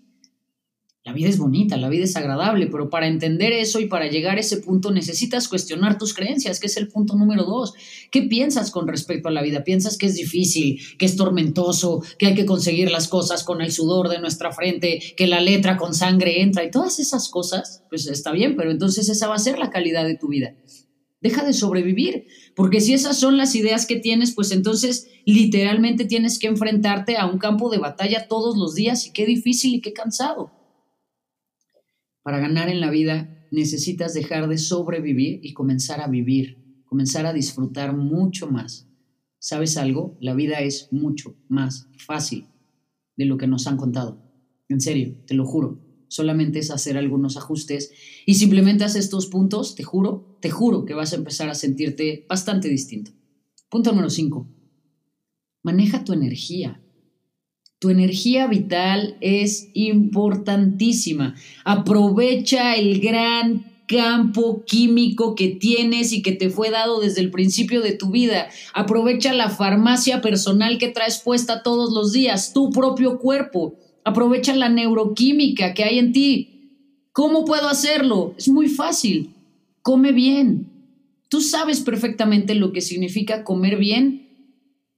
La 1.03 1.15
vida 1.15 1.31
es 1.31 1.39
bonita, 1.39 1.79
la 1.79 1.89
vida 1.89 2.05
es 2.05 2.15
agradable, 2.17 2.67
pero 2.67 2.91
para 2.91 3.07
entender 3.07 3.55
eso 3.55 3.81
y 3.81 3.87
para 3.87 4.09
llegar 4.09 4.37
a 4.37 4.41
ese 4.41 4.59
punto 4.59 4.91
necesitas 4.91 5.49
cuestionar 5.49 5.97
tus 5.97 6.13
creencias, 6.13 6.61
que 6.61 6.67
es 6.67 6.77
el 6.77 6.89
punto 6.89 7.17
número 7.17 7.45
dos. 7.45 7.73
¿Qué 8.11 8.21
piensas 8.23 8.71
con 8.71 8.87
respecto 8.87 9.29
a 9.29 9.33
la 9.33 9.41
vida? 9.41 9.65
¿Piensas 9.65 9.97
que 9.97 10.05
es 10.05 10.15
difícil, 10.15 10.79
que 10.99 11.07
es 11.07 11.17
tormentoso, 11.17 12.03
que 12.19 12.27
hay 12.27 12.35
que 12.35 12.45
conseguir 12.45 12.91
las 12.91 13.09
cosas 13.09 13.45
con 13.45 13.63
el 13.63 13.73
sudor 13.73 14.11
de 14.11 14.21
nuestra 14.21 14.53
frente, 14.53 15.01
que 15.17 15.27
la 15.27 15.41
letra 15.41 15.79
con 15.79 15.95
sangre 15.95 16.43
entra 16.43 16.65
y 16.65 16.71
todas 16.71 16.99
esas 16.99 17.31
cosas? 17.31 17.83
Pues 17.89 18.07
está 18.07 18.33
bien, 18.33 18.55
pero 18.55 18.71
entonces 18.71 19.09
esa 19.09 19.27
va 19.27 19.37
a 19.37 19.39
ser 19.39 19.59
la 19.59 19.71
calidad 19.71 20.05
de 20.05 20.19
tu 20.19 20.29
vida. 20.29 20.55
Deja 21.23 21.47
de 21.47 21.55
sobrevivir, 21.55 22.27
porque 22.55 22.83
si 22.83 22.93
esas 22.93 23.17
son 23.19 23.39
las 23.39 23.55
ideas 23.55 23.87
que 23.87 23.97
tienes, 23.97 24.35
pues 24.35 24.53
entonces 24.53 25.09
literalmente 25.25 26.05
tienes 26.05 26.39
que 26.39 26.49
enfrentarte 26.49 27.17
a 27.17 27.25
un 27.25 27.39
campo 27.39 27.71
de 27.71 27.79
batalla 27.79 28.29
todos 28.29 28.59
los 28.59 28.75
días 28.75 29.07
y 29.07 29.13
qué 29.13 29.25
difícil 29.25 29.75
y 29.75 29.81
qué 29.81 29.95
cansado. 29.95 30.60
Para 32.23 32.39
ganar 32.39 32.69
en 32.69 32.81
la 32.81 32.91
vida 32.91 33.47
necesitas 33.51 34.15
dejar 34.15 34.49
de 34.49 34.59
sobrevivir 34.59 35.41
y 35.43 35.55
comenzar 35.55 36.01
a 36.01 36.09
vivir, 36.09 36.83
comenzar 36.85 37.27
a 37.27 37.33
disfrutar 37.33 37.97
mucho 37.97 38.49
más. 38.49 38.89
¿Sabes 39.39 39.77
algo? 39.77 40.19
La 40.21 40.35
vida 40.35 40.61
es 40.61 40.89
mucho 40.93 41.37
más 41.49 41.89
fácil 41.97 42.47
de 43.17 43.25
lo 43.25 43.39
que 43.39 43.47
nos 43.47 43.67
han 43.67 43.77
contado. 43.77 44.23
En 44.69 44.81
serio, 44.81 45.17
te 45.27 45.35
lo 45.35 45.47
juro. 45.47 45.81
Solamente 46.09 46.59
es 46.59 46.71
hacer 46.71 46.97
algunos 46.97 47.37
ajustes 47.37 47.93
y 48.27 48.35
si 48.35 48.45
implementas 48.45 48.97
estos 48.97 49.27
puntos, 49.27 49.75
te 49.75 49.85
juro, 49.85 50.37
te 50.41 50.51
juro 50.51 50.85
que 50.85 50.95
vas 50.95 51.13
a 51.13 51.17
empezar 51.17 51.49
a 51.49 51.55
sentirte 51.55 52.27
bastante 52.29 52.69
distinto. 52.69 53.13
Punto 53.69 53.93
número 53.93 54.11
5. 54.11 54.49
Maneja 55.63 56.05
tu 56.05 56.13
energía. 56.13 56.83
Tu 57.81 57.91
energía 57.91 58.47
vital 58.47 59.17
es 59.21 59.71
importantísima. 59.75 61.35
Aprovecha 61.65 62.77
el 62.77 63.01
gran 63.01 63.65
campo 63.89 64.65
químico 64.65 65.35
que 65.35 65.49
tienes 65.49 66.13
y 66.13 66.23
que 66.23 66.31
te 66.31 66.49
fue 66.49 66.71
dado 66.71 67.01
desde 67.01 67.21
el 67.23 67.33
principio 67.33 67.81
de 67.81 67.93
tu 67.93 68.11
vida. 68.11 68.49
Aprovecha 68.73 69.33
la 69.33 69.51
farmacia 69.51 70.21
personal 70.21 70.79
que 70.79 70.89
traes 70.89 71.19
puesta 71.19 71.65
todos 71.65 71.93
los 71.93 72.13
días, 72.13 72.53
tu 72.53 72.71
propio 72.71 73.19
cuerpo. 73.19 73.75
Aprovecha 74.05 74.55
la 74.55 74.69
neuroquímica 74.69 75.75
que 75.75 75.83
hay 75.83 75.99
en 75.99 76.13
ti. 76.13 77.09
¿Cómo 77.11 77.45
puedo 77.45 77.69
hacerlo? 77.69 78.35
Es 78.39 78.49
muy 78.49 78.69
fácil. 78.69 79.35
Come 79.83 80.13
bien, 80.13 80.71
Tú 81.31 81.41
sabes 81.41 81.81
perfectamente 81.81 82.57
lo 82.57 82.73
que 82.73 82.81
significa 82.81 83.45
comer 83.45 83.77
bien. 83.77 84.27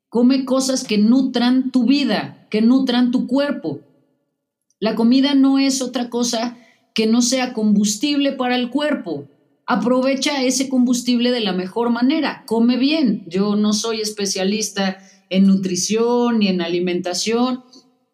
Come 0.08 0.46
cosas 0.46 0.82
que 0.82 0.96
nutran 0.96 1.70
tu 1.70 1.84
vida, 1.84 2.41
que 2.52 2.61
nutran 2.61 3.12
tu 3.12 3.26
cuerpo. 3.26 3.80
La 4.78 4.94
comida 4.94 5.35
no 5.35 5.59
es 5.59 5.80
otra 5.80 6.11
cosa 6.11 6.59
que 6.94 7.06
no 7.06 7.23
sea 7.23 7.54
combustible 7.54 8.32
para 8.32 8.56
el 8.56 8.68
cuerpo. 8.68 9.26
Aprovecha 9.64 10.44
ese 10.44 10.68
combustible 10.68 11.30
de 11.30 11.40
la 11.40 11.54
mejor 11.54 11.88
manera. 11.88 12.44
Come 12.47 12.76
bien. 12.76 13.25
Yo 13.26 13.56
no 13.56 13.73
soy 13.73 14.02
especialista 14.02 14.99
en 15.30 15.47
nutrición 15.47 16.40
ni 16.40 16.49
en 16.49 16.61
alimentación, 16.61 17.64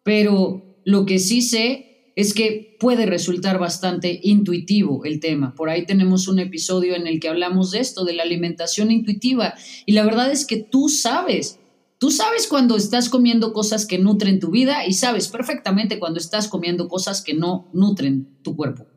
pero 0.03 0.63
lo 0.85 1.05
que 1.05 1.19
sí 1.19 1.41
sé 1.41 2.13
es 2.15 2.33
que 2.33 2.77
puede 2.79 3.05
resultar 3.05 3.59
bastante 3.59 4.21
intuitivo 4.23 5.03
el 5.03 5.19
tema. 5.19 5.53
Por 5.53 5.69
ahí 5.69 5.85
tenemos 5.85 6.29
un 6.29 6.39
episodio 6.39 6.95
en 6.95 7.07
el 7.07 7.19
que 7.19 7.27
hablamos 7.27 7.71
de 7.71 7.79
esto, 7.79 8.05
de 8.05 8.13
la 8.13 8.23
alimentación 8.23 8.89
intuitiva. 8.89 9.53
Y 9.85 9.91
la 9.91 10.05
verdad 10.05 10.31
es 10.31 10.45
que 10.45 10.63
tú 10.63 10.87
sabes, 10.87 11.58
tú 11.99 12.09
sabes 12.09 12.47
cuando 12.47 12.75
estás 12.75 13.09
comiendo 13.09 13.53
cosas 13.53 13.85
que 13.85 13.99
nutren 13.99 14.39
tu 14.39 14.49
vida 14.49 14.87
y 14.87 14.93
sabes 14.93 15.27
perfectamente 15.27 15.99
cuando 15.99 16.19
estás 16.19 16.47
comiendo 16.47 16.87
cosas 16.87 17.21
que 17.21 17.35
no 17.35 17.69
nutren 17.73 18.39
tu 18.41 18.55
cuerpo. 18.55 18.87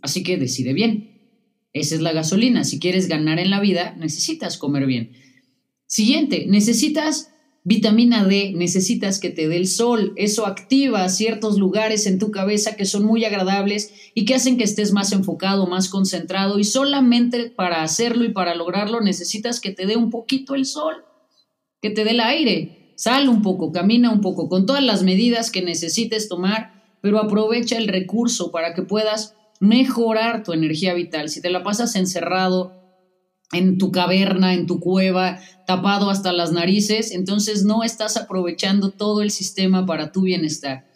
Así 0.00 0.22
que 0.22 0.38
decide 0.38 0.72
bien. 0.72 1.10
Esa 1.72 1.96
es 1.96 2.00
la 2.00 2.12
gasolina. 2.12 2.64
Si 2.64 2.78
quieres 2.78 3.08
ganar 3.08 3.38
en 3.38 3.50
la 3.50 3.60
vida, 3.60 3.94
necesitas 3.98 4.56
comer 4.56 4.86
bien. 4.86 5.12
Siguiente, 5.86 6.46
necesitas 6.48 7.30
vitamina 7.64 8.24
D, 8.24 8.52
necesitas 8.54 9.18
que 9.18 9.30
te 9.30 9.48
dé 9.48 9.56
el 9.56 9.66
sol. 9.66 10.12
Eso 10.16 10.46
activa 10.46 11.08
ciertos 11.08 11.58
lugares 11.58 12.06
en 12.06 12.18
tu 12.18 12.30
cabeza 12.30 12.76
que 12.76 12.84
son 12.84 13.04
muy 13.04 13.24
agradables 13.24 13.92
y 14.14 14.24
que 14.24 14.34
hacen 14.34 14.56
que 14.56 14.64
estés 14.64 14.92
más 14.92 15.12
enfocado, 15.12 15.66
más 15.66 15.88
concentrado. 15.88 16.60
Y 16.60 16.64
solamente 16.64 17.50
para 17.50 17.82
hacerlo 17.82 18.24
y 18.24 18.32
para 18.32 18.54
lograrlo 18.54 19.00
necesitas 19.00 19.60
que 19.60 19.72
te 19.72 19.86
dé 19.86 19.96
un 19.96 20.10
poquito 20.10 20.54
el 20.54 20.66
sol, 20.66 21.04
que 21.84 21.90
te 21.90 22.02
dé 22.02 22.12
el 22.12 22.20
aire. 22.20 22.94
Sal 22.96 23.28
un 23.28 23.42
poco, 23.42 23.70
camina 23.70 24.10
un 24.10 24.22
poco, 24.22 24.48
con 24.48 24.64
todas 24.64 24.82
las 24.82 25.02
medidas 25.02 25.50
que 25.50 25.60
necesites 25.60 26.30
tomar, 26.30 26.82
pero 27.02 27.18
aprovecha 27.18 27.76
el 27.76 27.88
recurso 27.88 28.50
para 28.50 28.72
que 28.72 28.80
puedas 28.80 29.34
mejorar 29.60 30.44
tu 30.44 30.54
energía 30.54 30.94
vital. 30.94 31.28
Si 31.28 31.42
te 31.42 31.50
la 31.50 31.62
pasas 31.62 31.94
encerrado 31.94 32.72
en 33.52 33.76
tu 33.76 33.92
caverna, 33.92 34.54
en 34.54 34.66
tu 34.66 34.80
cueva, 34.80 35.40
tapado 35.66 36.08
hasta 36.08 36.32
las 36.32 36.52
narices, 36.52 37.10
entonces 37.10 37.64
no 37.64 37.84
estás 37.84 38.16
aprovechando 38.16 38.90
todo 38.90 39.20
el 39.20 39.30
sistema 39.30 39.84
para 39.84 40.10
tu 40.10 40.22
bienestar. 40.22 40.86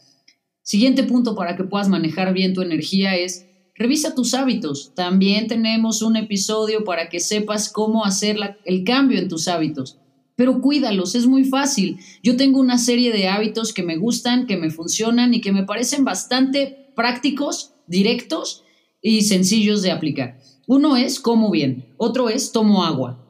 Siguiente 0.63 1.03
punto 1.03 1.37
para 1.37 1.55
que 1.55 1.65
puedas 1.65 1.91
manejar 1.91 2.33
bien 2.33 2.55
tu 2.55 2.63
energía 2.63 3.15
es 3.15 3.45
revisa 3.75 4.15
tus 4.15 4.33
hábitos. 4.33 4.95
También 4.95 5.49
tenemos 5.49 6.01
un 6.01 6.17
episodio 6.17 6.83
para 6.85 7.11
que 7.11 7.21
sepas 7.21 7.69
cómo 7.69 8.07
hacer 8.07 8.39
el 8.65 8.85
cambio 8.85 9.19
en 9.19 9.29
tus 9.29 9.49
hábitos. 9.49 9.99
Pero 10.39 10.61
cuídalos, 10.61 11.17
es 11.17 11.27
muy 11.27 11.43
fácil. 11.43 11.99
Yo 12.23 12.37
tengo 12.37 12.61
una 12.61 12.79
serie 12.79 13.13
de 13.13 13.27
hábitos 13.27 13.75
que 13.75 13.83
me 13.83 13.97
gustan, 13.97 14.47
que 14.47 14.57
me 14.57 14.71
funcionan 14.71 15.35
y 15.35 15.41
que 15.41 15.51
me 15.51 15.65
parecen 15.65 16.05
bastante 16.05 16.93
prácticos 16.95 17.75
directos 17.89 18.63
y 19.03 19.23
sencillos 19.23 19.83
de 19.83 19.91
aplicar. 19.91 20.39
Uno 20.69 20.97
es 20.97 21.19
como 21.19 21.51
bien, 21.51 21.93
otro 21.97 22.29
es 22.29 22.53
tomo 22.53 22.85
agua. 22.85 23.27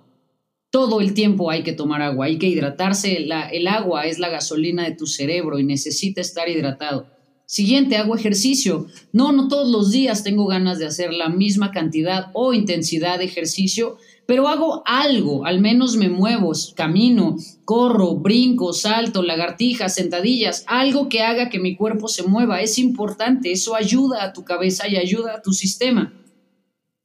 Todo 0.71 1.01
el 1.01 1.15
tiempo 1.15 1.51
hay 1.51 1.63
que 1.63 1.73
tomar 1.73 2.03
agua, 2.03 2.27
hay 2.27 2.37
que 2.37 2.49
hidratarse. 2.49 3.17
el 3.17 3.69
agua 3.69 4.05
es 4.05 4.19
la 4.19 4.29
gasolina 4.29 4.85
de 4.85 4.95
tu 4.95 5.07
cerebro 5.07 5.59
y 5.59 5.65
necesita 5.65 6.21
estar 6.21 6.51
hidratado. 6.51 7.07
Siguiente, 7.47 7.97
hago 7.97 8.15
ejercicio. 8.15 8.87
No, 9.15 9.33
no 9.33 9.49
todos 9.49 9.71
los 9.71 9.91
días 9.91 10.25
tengo 10.25 10.47
ganas 10.47 10.79
de 10.79 10.85
hacer 10.85 11.15
la 11.15 11.31
misma 11.31 11.71
cantidad 11.71 12.27
o 12.35 12.53
intensidad 12.53 13.19
de 13.19 13.25
ejercicio, 13.25 13.97
pero 14.29 14.47
hago 14.47 14.83
algo, 14.85 15.47
al 15.47 15.59
menos 15.59 15.97
me 15.97 16.11
muevo, 16.11 16.53
camino, 16.77 17.37
corro, 17.65 18.17
brinco, 18.17 18.75
salto, 18.75 19.23
lagartijas, 19.23 19.95
sentadillas, 19.95 20.65
algo 20.67 21.09
que 21.09 21.23
haga 21.23 21.49
que 21.49 21.59
mi 21.59 21.77
cuerpo 21.77 22.09
se 22.09 22.25
mueva. 22.25 22.61
Es 22.61 22.77
importante, 22.77 23.53
eso 23.53 23.75
ayuda 23.75 24.23
a 24.23 24.35
tu 24.35 24.45
cabeza 24.45 24.87
y 24.87 24.99
ayuda 24.99 25.37
a 25.37 25.41
tu 25.41 25.55
sistema. 25.55 26.13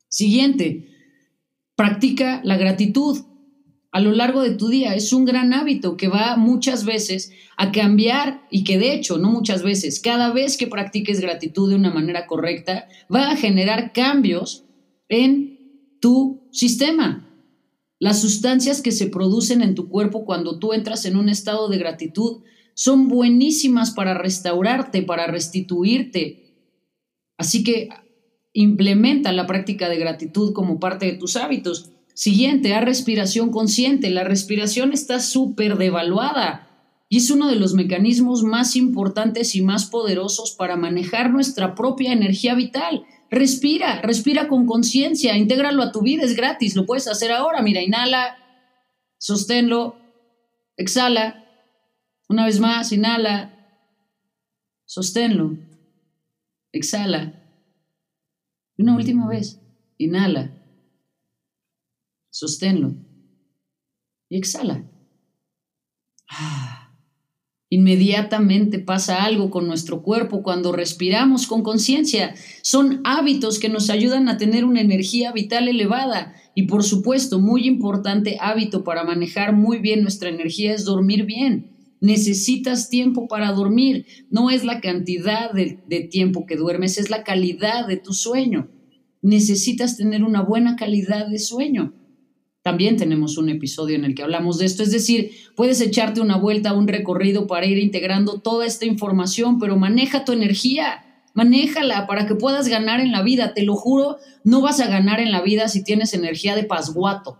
Siguiente, 0.09 0.89
practica 1.77 2.41
la 2.43 2.57
gratitud 2.57 3.21
a 3.93 4.01
lo 4.01 4.11
largo 4.11 4.41
de 4.41 4.55
tu 4.55 4.67
día. 4.67 4.93
Es 4.93 5.13
un 5.13 5.23
gran 5.23 5.53
hábito 5.53 5.95
que 5.95 6.09
va 6.09 6.35
muchas 6.35 6.83
veces 6.83 7.31
a 7.55 7.71
cambiar 7.71 8.41
y 8.51 8.65
que 8.65 8.77
de 8.77 8.93
hecho, 8.93 9.17
no 9.17 9.31
muchas 9.31 9.63
veces, 9.63 10.01
cada 10.01 10.33
vez 10.33 10.57
que 10.57 10.67
practiques 10.67 11.21
gratitud 11.21 11.69
de 11.69 11.77
una 11.77 11.89
manera 11.89 12.27
correcta, 12.27 12.89
va 13.09 13.31
a 13.31 13.37
generar 13.37 13.93
cambios 13.93 14.65
en 15.07 15.97
tu 16.01 16.42
sistema. 16.53 17.29
Las 17.99 18.21
sustancias 18.21 18.81
que 18.81 18.91
se 18.91 19.07
producen 19.07 19.61
en 19.61 19.75
tu 19.75 19.89
cuerpo 19.89 20.23
cuando 20.23 20.59
tú 20.59 20.73
entras 20.73 21.05
en 21.05 21.17
un 21.17 21.27
estado 21.27 21.67
de 21.67 21.77
gratitud 21.77 22.43
son 22.75 23.07
buenísimas 23.07 23.91
para 23.91 24.13
restaurarte, 24.13 25.03
para 25.03 25.27
restituirte. 25.27 26.55
Así 27.37 27.63
que 27.63 27.89
implementa 28.53 29.31
la 29.31 29.47
práctica 29.47 29.89
de 29.89 29.97
gratitud 29.97 30.53
como 30.53 30.79
parte 30.79 31.05
de 31.07 31.13
tus 31.13 31.35
hábitos. 31.35 31.91
Siguiente, 32.13 32.75
haz 32.75 32.85
respiración 32.85 33.49
consciente. 33.49 34.09
La 34.09 34.23
respiración 34.23 34.93
está 34.93 35.19
súper 35.19 35.77
devaluada 35.77 36.69
y 37.09 37.17
es 37.17 37.31
uno 37.31 37.47
de 37.47 37.55
los 37.55 37.73
mecanismos 37.73 38.43
más 38.43 38.75
importantes 38.75 39.55
y 39.55 39.61
más 39.61 39.85
poderosos 39.85 40.51
para 40.51 40.75
manejar 40.75 41.31
nuestra 41.31 41.75
propia 41.75 42.11
energía 42.11 42.55
vital. 42.55 43.05
Respira, 43.33 43.99
respira 44.03 44.47
con 44.47 44.67
conciencia, 44.67 45.35
intégralo 45.35 45.81
a 45.81 45.91
tu 45.91 46.03
vida, 46.03 46.23
es 46.23 46.35
gratis, 46.35 46.75
lo 46.75 46.85
puedes 46.85 47.07
hacer 47.07 47.31
ahora. 47.31 47.63
Mira, 47.63 47.81
inhala, 47.81 48.37
sosténlo, 49.17 49.97
exhala. 50.77 51.43
Una 52.29 52.45
vez 52.45 52.59
más, 52.59 52.91
inhala, 52.91 53.51
sosténlo, 54.85 55.57
exhala. 56.71 57.43
Una 58.77 58.95
última 58.95 59.27
vez, 59.27 59.59
inhala, 59.97 60.53
sosténlo 62.29 62.93
y 64.29 64.37
exhala. 64.37 64.87
Ah. 66.29 66.82
Inmediatamente 67.73 68.77
pasa 68.77 69.23
algo 69.23 69.49
con 69.49 69.65
nuestro 69.65 70.03
cuerpo 70.03 70.43
cuando 70.43 70.71
respiramos 70.71 71.47
con 71.47 71.63
conciencia. 71.63 72.35
Son 72.61 73.01
hábitos 73.03 73.57
que 73.57 73.67
nos 73.67 73.89
ayudan 73.89 74.29
a 74.29 74.37
tener 74.37 74.63
una 74.63 74.79
energía 74.79 75.31
vital 75.31 75.67
elevada. 75.67 76.35
Y 76.53 76.67
por 76.67 76.83
supuesto, 76.83 77.39
muy 77.39 77.65
importante 77.65 78.37
hábito 78.39 78.83
para 78.83 79.03
manejar 79.03 79.53
muy 79.53 79.79
bien 79.79 80.03
nuestra 80.03 80.29
energía 80.29 80.75
es 80.75 80.85
dormir 80.85 81.25
bien. 81.25 81.71
Necesitas 81.99 82.91
tiempo 82.91 83.27
para 83.27 83.51
dormir. 83.53 84.05
No 84.29 84.51
es 84.51 84.63
la 84.63 84.79
cantidad 84.79 85.51
de, 85.51 85.79
tiempo 86.11 86.45
que 86.45 86.57
duermes, 86.57 86.99
es 86.99 87.09
la 87.09 87.23
calidad 87.23 87.87
de 87.87 87.97
tu 87.97 88.13
sueño. 88.13 88.69
Necesitas 89.23 89.97
tener 89.97 90.23
una 90.23 90.43
buena 90.43 90.75
calidad 90.75 91.25
de 91.25 91.39
sueño. 91.39 91.95
También 92.63 92.95
tenemos 92.95 93.37
un 93.37 93.49
episodio 93.49 93.97
en 93.97 94.05
el 94.05 94.15
que 94.15 94.23
hablamos 94.23 94.57
de 94.57 94.65
esto. 94.65 94.83
Es 94.83 94.91
decir, 94.91 95.31
puedes 95.55 95.81
echarte 95.81 96.21
una 96.21 96.37
vuelta, 96.37 96.73
un 96.73 96.87
recorrido 96.87 97.45
para 97.45 97.65
ir 97.65 97.77
integrando 97.77 98.39
toda 98.39 98.65
esta 98.65 98.85
información, 98.85 99.59
pero 99.59 99.75
maneja 99.75 100.23
tu 100.23 100.31
energía, 100.31 101.03
manéjala 101.33 102.07
para 102.07 102.25
que 102.25 102.35
puedas 102.35 102.69
ganar 102.69 103.01
en 103.01 103.11
la 103.11 103.21
vida. 103.21 103.53
Te 103.53 103.63
lo 103.63 103.75
juro, 103.75 104.17
no 104.45 104.61
vas 104.61 104.79
a 104.79 104.87
ganar 104.87 105.19
en 105.19 105.33
la 105.33 105.41
vida 105.41 105.67
si 105.67 105.83
tienes 105.83 106.13
energía 106.13 106.55
de 106.55 106.63
pasguato. 106.63 107.37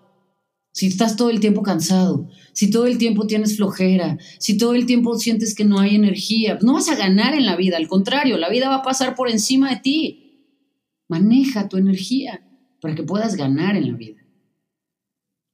Si 0.74 0.88
estás 0.88 1.16
todo 1.16 1.30
el 1.30 1.40
tiempo 1.40 1.62
cansado, 1.62 2.28
si 2.52 2.70
todo 2.70 2.88
el 2.88 2.98
tiempo 2.98 3.26
tienes 3.26 3.56
flojera, 3.56 4.18
si 4.40 4.58
todo 4.58 4.74
el 4.74 4.86
tiempo 4.86 5.18
sientes 5.18 5.56
que 5.56 5.64
no 5.64 5.80
hay 5.80 5.96
energía, 5.96 6.58
no 6.62 6.74
vas 6.74 6.90
a 6.90 6.96
ganar 6.96 7.34
en 7.34 7.46
la 7.46 7.56
vida. 7.56 7.78
Al 7.78 7.88
contrario, 7.88 8.38
la 8.38 8.50
vida 8.50 8.68
va 8.68 8.78
a 8.78 8.82
pasar 8.82 9.16
por 9.16 9.30
encima 9.30 9.70
de 9.70 9.78
ti. 9.78 10.60
Maneja 11.08 11.70
tu 11.70 11.78
energía 11.78 12.46
para 12.82 12.96
que 12.96 13.04
puedas 13.04 13.36
ganar 13.36 13.78
en 13.78 13.92
la 13.92 13.98
vida. 13.98 14.23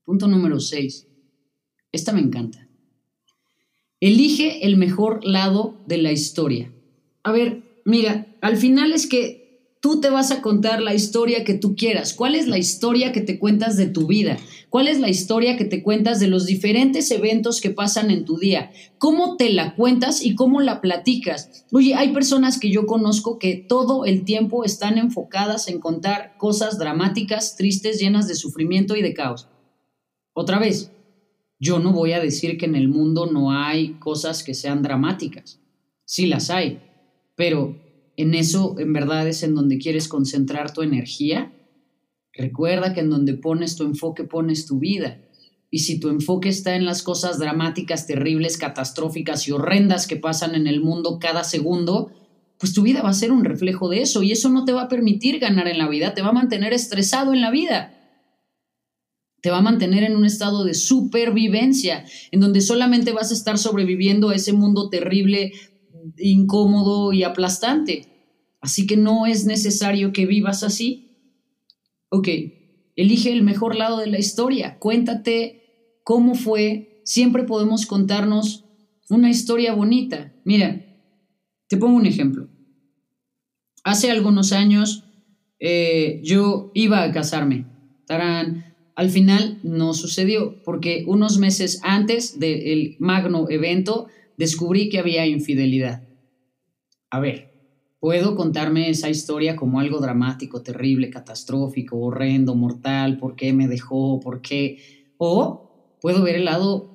Punto 0.10 0.28
número 0.28 0.60
6. 0.60 1.06
Esta 1.92 2.14
me 2.14 2.20
encanta. 2.20 2.68
Elige 4.00 4.66
el 4.66 4.76
mejor 4.76 5.24
lado 5.24 5.84
de 5.86 6.00
la 6.00 6.12
historia. 6.12 6.74
A 7.22 7.32
ver, 7.32 7.82
mira, 7.86 8.26
al 8.42 8.58
final 8.58 8.92
es 8.92 9.06
que 9.06 9.76
tú 9.82 10.02
te 10.02 10.10
vas 10.10 10.32
a 10.32 10.42
contar 10.42 10.82
la 10.82 10.96
historia 10.96 11.44
que 11.44 11.54
tú 11.54 11.76
quieras. 11.76 12.16
¿Cuál 12.16 12.34
es 12.34 12.48
la 12.48 12.58
historia 12.58 13.12
que 13.12 13.22
te 13.22 13.38
cuentas 13.38 13.78
de 13.78 13.86
tu 13.86 14.08
vida? 14.08 14.40
¿Cuál 14.72 14.88
es 14.88 15.00
la 15.00 15.10
historia 15.10 15.58
que 15.58 15.66
te 15.66 15.84
cuentas 15.84 16.20
de 16.20 16.28
los 16.28 16.48
diferentes 16.48 17.12
eventos 17.12 17.62
que 17.62 17.70
pasan 17.70 18.10
en 18.10 18.26
tu 18.26 18.40
día? 18.40 18.72
¿Cómo 18.98 19.38
te 19.38 19.52
la 19.52 19.76
cuentas 19.76 20.26
y 20.26 20.34
cómo 20.34 20.60
la 20.60 20.82
platicas? 20.82 21.66
Oye, 21.72 21.94
hay 21.94 22.14
personas 22.14 22.60
que 22.60 22.72
yo 22.72 22.88
conozco 22.88 23.38
que 23.38 23.58
todo 23.58 24.06
el 24.06 24.26
tiempo 24.26 24.64
están 24.64 24.98
enfocadas 24.98 25.68
en 25.68 25.80
contar 25.80 26.36
cosas 26.40 26.80
dramáticas, 26.80 27.56
tristes, 27.58 28.00
llenas 28.00 28.28
de 28.28 28.34
sufrimiento 28.34 28.96
y 28.96 29.04
de 29.04 29.14
caos. 29.14 29.48
Otra 30.40 30.58
vez, 30.58 30.94
yo 31.60 31.80
no 31.80 31.92
voy 31.92 32.14
a 32.14 32.22
decir 32.22 32.58
que 32.58 32.66
en 32.66 32.78
el 32.78 32.88
mundo 32.88 33.26
no 33.30 33.52
hay 33.52 33.96
cosas 33.96 34.42
que 34.42 34.54
sean 34.54 34.82
dramáticas. 34.82 35.60
Sí 36.06 36.28
las 36.28 36.50
hay, 36.50 36.80
pero 37.36 37.76
en 38.16 38.34
eso 38.34 38.80
en 38.80 38.94
verdad 38.94 39.28
es 39.28 39.44
en 39.44 39.54
donde 39.54 39.80
quieres 39.80 40.08
concentrar 40.08 40.72
tu 40.72 40.82
energía. 40.82 41.52
Recuerda 42.32 42.94
que 42.94 43.02
en 43.02 43.10
donde 43.10 43.34
pones 43.34 43.76
tu 43.76 43.84
enfoque 43.84 44.24
pones 44.24 44.66
tu 44.66 44.80
vida. 44.80 45.20
Y 45.70 45.80
si 45.80 46.00
tu 46.00 46.08
enfoque 46.08 46.48
está 46.48 46.76
en 46.76 46.86
las 46.86 47.04
cosas 47.04 47.38
dramáticas, 47.38 48.08
terribles, 48.08 48.58
catastróficas 48.58 49.46
y 49.46 49.52
horrendas 49.52 50.08
que 50.08 50.16
pasan 50.16 50.56
en 50.56 50.68
el 50.68 50.80
mundo 50.80 51.20
cada 51.20 51.44
segundo, 51.44 52.14
pues 52.58 52.74
tu 52.74 52.82
vida 52.82 53.02
va 53.02 53.10
a 53.10 53.14
ser 53.14 53.34
un 53.34 53.44
reflejo 53.44 53.90
de 53.90 54.04
eso 54.04 54.24
y 54.24 54.32
eso 54.32 54.48
no 54.48 54.64
te 54.64 54.72
va 54.72 54.84
a 54.84 54.88
permitir 54.88 55.40
ganar 55.40 55.68
en 55.68 55.80
la 55.80 55.90
vida, 55.90 56.14
te 56.14 56.22
va 56.22 56.30
a 56.30 56.32
mantener 56.32 56.72
estresado 56.72 57.34
en 57.34 57.42
la 57.42 57.52
vida. 57.52 57.99
Te 59.42 59.50
va 59.50 59.60
a 59.60 59.62
mantener 59.62 60.04
en 60.04 60.16
un 60.16 60.26
estado 60.26 60.64
de 60.64 60.74
supervivencia, 60.74 62.06
en 62.32 62.40
donde 62.40 62.62
solamente 62.62 63.14
vas 63.14 63.32
a 63.32 63.34
estar 63.34 63.58
sobreviviendo 63.58 64.30
a 64.30 64.36
ese 64.36 64.54
mundo 64.54 64.90
terrible, 64.90 65.54
incómodo 66.18 67.14
y 67.14 67.24
aplastante. 67.24 68.10
Así 68.62 68.86
que 68.86 68.98
no 68.98 69.26
es 69.26 69.46
necesario 69.46 70.12
que 70.12 70.26
vivas 70.26 70.64
así. 70.64 71.18
Ok, 72.10 72.28
elige 72.96 73.32
el 73.32 73.44
mejor 73.44 73.76
lado 73.76 74.00
de 74.00 74.08
la 74.08 74.20
historia, 74.20 74.78
cuéntate 74.80 76.00
cómo 76.04 76.36
fue, 76.36 77.02
siempre 77.06 77.44
podemos 77.44 77.86
contarnos 77.86 78.66
una 79.10 79.30
historia 79.30 79.74
bonita. 79.74 80.34
Mira, 80.44 80.86
te 81.68 81.78
pongo 81.78 81.96
un 81.96 82.06
ejemplo. 82.06 82.50
Hace 83.84 84.12
algunos 84.12 84.52
años 84.52 85.06
eh, 85.60 86.22
yo 86.24 86.72
iba 86.74 87.04
a 87.04 87.12
casarme. 87.12 87.66
Tarán. 88.06 88.69
Al 89.00 89.10
final 89.12 89.60
no 89.64 89.94
sucedió 89.94 90.62
porque 90.66 91.06
unos 91.08 91.38
meses 91.38 91.80
antes 91.84 92.38
del 92.38 92.98
magno 93.00 93.50
evento 93.50 94.08
descubrí 94.36 94.90
que 94.90 95.00
había 95.00 95.26
infidelidad. 95.26 96.04
A 97.10 97.22
ver, 97.22 97.50
puedo 98.02 98.36
contarme 98.36 98.90
esa 98.90 99.10
historia 99.10 99.56
como 99.56 99.80
algo 99.80 100.02
dramático, 100.02 100.64
terrible, 100.64 101.10
catastrófico, 101.10 101.98
horrendo, 101.98 102.56
mortal, 102.56 103.18
por 103.18 103.38
qué 103.38 103.54
me 103.54 103.70
dejó, 103.70 104.20
por 104.20 104.42
qué... 104.42 104.80
O 105.18 105.96
puedo 106.02 106.22
ver 106.22 106.36
el 106.36 106.44
lado 106.44 106.92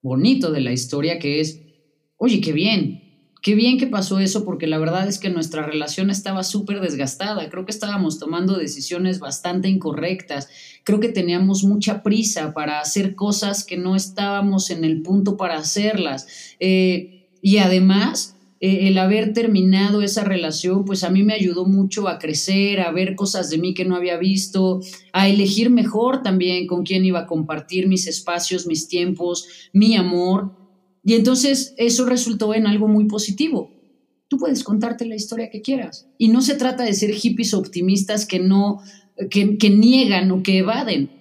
bonito 0.00 0.50
de 0.50 0.62
la 0.62 0.72
historia 0.72 1.18
que 1.18 1.40
es, 1.40 1.60
oye, 2.16 2.40
qué 2.40 2.54
bien, 2.54 3.05
Qué 3.42 3.54
bien 3.54 3.78
que 3.78 3.86
pasó 3.86 4.18
eso 4.18 4.44
porque 4.44 4.66
la 4.66 4.78
verdad 4.78 5.06
es 5.06 5.18
que 5.18 5.30
nuestra 5.30 5.64
relación 5.64 6.10
estaba 6.10 6.42
súper 6.42 6.80
desgastada. 6.80 7.48
Creo 7.48 7.64
que 7.64 7.70
estábamos 7.70 8.18
tomando 8.18 8.56
decisiones 8.56 9.20
bastante 9.20 9.68
incorrectas. 9.68 10.48
Creo 10.84 11.00
que 11.00 11.08
teníamos 11.08 11.62
mucha 11.62 12.02
prisa 12.02 12.52
para 12.54 12.80
hacer 12.80 13.14
cosas 13.14 13.64
que 13.64 13.76
no 13.76 13.94
estábamos 13.94 14.70
en 14.70 14.84
el 14.84 15.02
punto 15.02 15.36
para 15.36 15.58
hacerlas. 15.58 16.26
Eh, 16.58 17.28
y 17.40 17.58
además, 17.58 18.36
eh, 18.58 18.88
el 18.88 18.96
haber 18.98 19.34
terminado 19.34 20.00
esa 20.00 20.24
relación, 20.24 20.84
pues 20.84 21.04
a 21.04 21.10
mí 21.10 21.22
me 21.22 21.34
ayudó 21.34 21.66
mucho 21.66 22.08
a 22.08 22.18
crecer, 22.18 22.80
a 22.80 22.90
ver 22.90 23.14
cosas 23.14 23.50
de 23.50 23.58
mí 23.58 23.74
que 23.74 23.84
no 23.84 23.94
había 23.94 24.16
visto, 24.16 24.80
a 25.12 25.28
elegir 25.28 25.68
mejor 25.68 26.22
también 26.22 26.66
con 26.66 26.82
quién 26.82 27.04
iba 27.04 27.20
a 27.20 27.26
compartir 27.26 27.86
mis 27.86 28.06
espacios, 28.06 28.66
mis 28.66 28.88
tiempos, 28.88 29.46
mi 29.72 29.94
amor. 29.94 30.65
Y 31.06 31.14
entonces 31.14 31.72
eso 31.76 32.04
resultó 32.04 32.52
en 32.52 32.66
algo 32.66 32.88
muy 32.88 33.06
positivo. 33.06 33.70
Tú 34.26 34.38
puedes 34.38 34.64
contarte 34.64 35.06
la 35.06 35.14
historia 35.14 35.50
que 35.50 35.62
quieras. 35.62 36.08
Y 36.18 36.30
no 36.30 36.42
se 36.42 36.56
trata 36.56 36.82
de 36.82 36.94
ser 36.94 37.12
hippies 37.12 37.54
optimistas 37.54 38.26
que 38.26 38.40
no, 38.40 38.80
que, 39.30 39.56
que 39.56 39.70
niegan 39.70 40.28
o 40.32 40.42
que 40.42 40.58
evaden. 40.58 41.12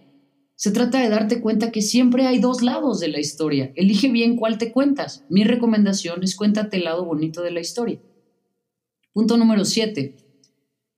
Se 0.56 0.72
trata 0.72 1.00
de 1.00 1.10
darte 1.10 1.40
cuenta 1.40 1.72
que 1.72 1.84
siempre 1.84 2.26
hay 2.26 2.40
dos 2.40 2.64
lados 2.64 3.00
de 3.00 3.10
la 3.10 3.20
historia. 3.20 3.74
Elige 3.76 4.10
bien 4.10 4.38
cuál 4.38 4.58
te 4.58 4.72
cuentas. 4.72 5.24
Mi 5.30 5.44
recomendación 5.44 6.24
es 6.24 6.36
cuéntate 6.36 6.78
el 6.78 6.86
lado 6.86 7.06
bonito 7.06 7.44
de 7.44 7.52
la 7.52 7.60
historia. 7.60 8.00
Punto 9.14 9.38
número 9.38 9.66
siete. 9.66 10.18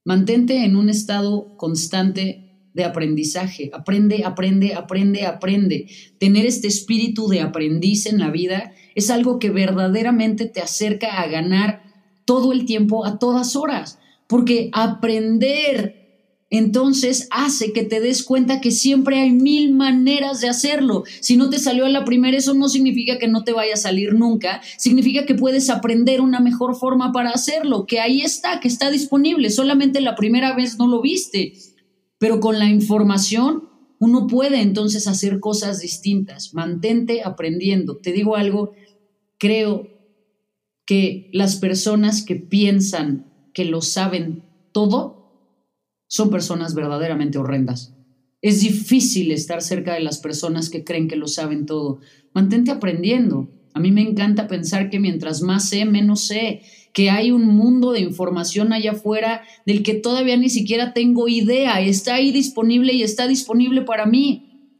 Mantente 0.06 0.63
en 0.63 0.77
un 0.77 0.89
estado 0.89 1.58
constante 1.58 2.47
de 2.77 2.86
aprendizaje. 2.86 3.69
Aprende, 3.74 4.24
aprende, 4.24 4.75
aprende, 4.75 5.25
aprende. 5.25 5.88
Tener 6.19 6.46
este 6.46 6.67
espíritu 6.67 7.27
de 7.27 7.41
aprendiz 7.41 8.05
en 8.05 8.19
la 8.19 8.29
vida 8.29 8.72
es 8.96 9.10
algo 9.10 9.39
que 9.39 9.50
verdaderamente 9.50 10.46
te 10.46 10.62
acerca 10.62 11.22
a 11.22 11.27
ganar 11.27 11.84
todo 12.24 12.53
el 12.53 12.65
tiempo, 12.65 13.05
a 13.05 13.19
todas 13.19 13.57
horas. 13.57 14.00
Porque 14.27 14.69
aprender 14.74 16.07
entonces 16.50 17.27
hace 17.29 17.74
que 17.74 17.83
te 17.83 18.00
des 18.00 18.24
cuenta 18.24 18.61
que 18.61 18.72
siempre 18.72 19.20
hay 19.20 19.31
mil 19.31 19.74
maneras 19.74 20.40
de 20.40 20.48
hacerlo. 20.48 21.03
Si 21.20 21.35
no 21.35 21.50
te 21.50 21.59
salió 21.59 21.85
a 21.85 21.90
la 21.90 22.05
primera, 22.05 22.37
eso 22.37 22.53
no 22.53 22.70
significa 22.70 23.18
que 23.18 23.27
no 23.27 23.44
te 23.44 23.51
vaya 23.51 23.74
a 23.74 23.77
salir 23.77 24.13
nunca. 24.13 24.61
Significa 24.77 25.25
que 25.25 25.35
puedes 25.35 25.70
aprender 25.70 26.22
una 26.22 26.40
mejor 26.40 26.75
forma 26.75 27.11
para 27.11 27.31
hacerlo, 27.31 27.85
que 27.85 28.00
ahí 28.00 28.22
está, 28.22 28.59
que 28.61 28.70
está 28.70 28.90
disponible. 28.92 29.50
Solamente 29.50 30.00
la 30.00 30.16
primera 30.16 30.55
vez 30.55 30.77
no 30.77 30.87
lo 30.87 31.01
viste. 31.01 31.53
Pero 32.20 32.40
con 32.40 32.60
la 32.60 32.70
información 32.70 33.70
uno 34.00 34.27
puede 34.27 34.62
entonces 34.62 35.08
hacer 35.08 35.40
cosas 35.40 35.82
distintas. 35.82 36.53
Mantente 36.53 37.24
aprendiendo. 37.24 37.98
Te 37.98 38.12
digo 38.12 38.36
algo, 38.36 38.74
creo 39.38 39.88
que 40.86 41.30
las 41.34 41.58
personas 41.58 42.24
que 42.24 42.36
piensan 42.36 43.50
que 43.53 43.66
lo 43.66 43.82
saben 43.82 44.44
todo 44.72 45.18
son 46.08 46.30
personas 46.30 46.74
verdaderamente 46.75 47.38
horrendas. 47.38 47.94
Es 48.42 48.62
difícil 48.62 49.32
estar 49.32 49.62
cerca 49.62 49.94
de 49.94 50.00
las 50.00 50.20
personas 50.20 50.70
que 50.70 50.84
creen 50.84 51.08
que 51.08 51.16
lo 51.16 51.27
saben 51.27 51.66
todo. 51.66 52.00
Mantente 52.34 52.72
aprendiendo. 52.72 53.50
A 53.77 53.79
mí 53.79 53.92
me 53.92 54.01
encanta 54.01 54.48
pensar 54.48 54.90
que 54.90 55.00
mientras 55.00 55.44
más 55.44 55.70
sé, 55.70 55.85
menos 55.85 56.25
sé 56.25 56.63
que 56.94 57.11
hay 57.11 57.29
un 57.29 57.46
mundo 57.46 57.92
de 57.92 58.00
información 58.00 58.74
allá 58.74 58.94
afuera 58.94 59.44
del 59.68 59.83
que 59.83 59.94
todavía 59.94 60.35
ni 60.35 60.50
siquiera 60.50 60.94
tengo 60.94 61.27
idea. 61.27 61.79
Está 61.79 62.16
ahí 62.16 62.31
disponible 62.31 62.94
y 62.94 63.03
está 63.03 63.27
disponible 63.27 63.83
para 63.83 64.07
mí. 64.07 64.72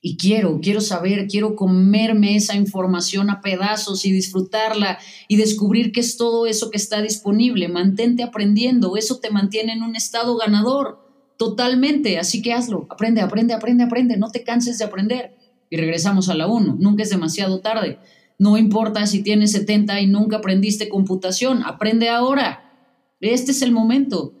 Y 0.00 0.16
quiero, 0.16 0.58
quiero 0.60 0.80
saber, 0.80 1.28
quiero 1.28 1.54
comerme 1.54 2.34
esa 2.34 2.56
información 2.56 3.30
a 3.30 3.40
pedazos 3.40 4.04
y 4.04 4.10
disfrutarla 4.10 4.98
y 5.28 5.36
descubrir 5.36 5.92
qué 5.92 6.00
es 6.00 6.16
todo 6.16 6.46
eso 6.46 6.72
que 6.72 6.76
está 6.76 7.02
disponible. 7.02 7.68
Mantente 7.68 8.24
aprendiendo, 8.24 8.96
eso 8.96 9.20
te 9.20 9.30
mantiene 9.30 9.74
en 9.74 9.84
un 9.84 9.94
estado 9.94 10.36
ganador, 10.36 10.98
totalmente. 11.38 12.18
Así 12.18 12.42
que 12.42 12.52
hazlo, 12.52 12.88
aprende, 12.90 13.20
aprende, 13.20 13.54
aprende, 13.54 13.84
aprende, 13.84 14.16
no 14.16 14.32
te 14.32 14.42
canses 14.42 14.78
de 14.78 14.86
aprender. 14.86 15.36
Y 15.70 15.76
regresamos 15.76 16.28
a 16.28 16.34
la 16.34 16.48
1, 16.48 16.78
nunca 16.80 17.04
es 17.04 17.10
demasiado 17.10 17.60
tarde. 17.60 18.00
No 18.38 18.58
importa 18.58 19.06
si 19.06 19.22
tienes 19.22 19.52
70 19.52 20.00
y 20.00 20.06
nunca 20.06 20.38
aprendiste 20.38 20.88
computación, 20.88 21.62
aprende 21.64 22.08
ahora. 22.08 22.72
Este 23.20 23.52
es 23.52 23.62
el 23.62 23.72
momento. 23.72 24.34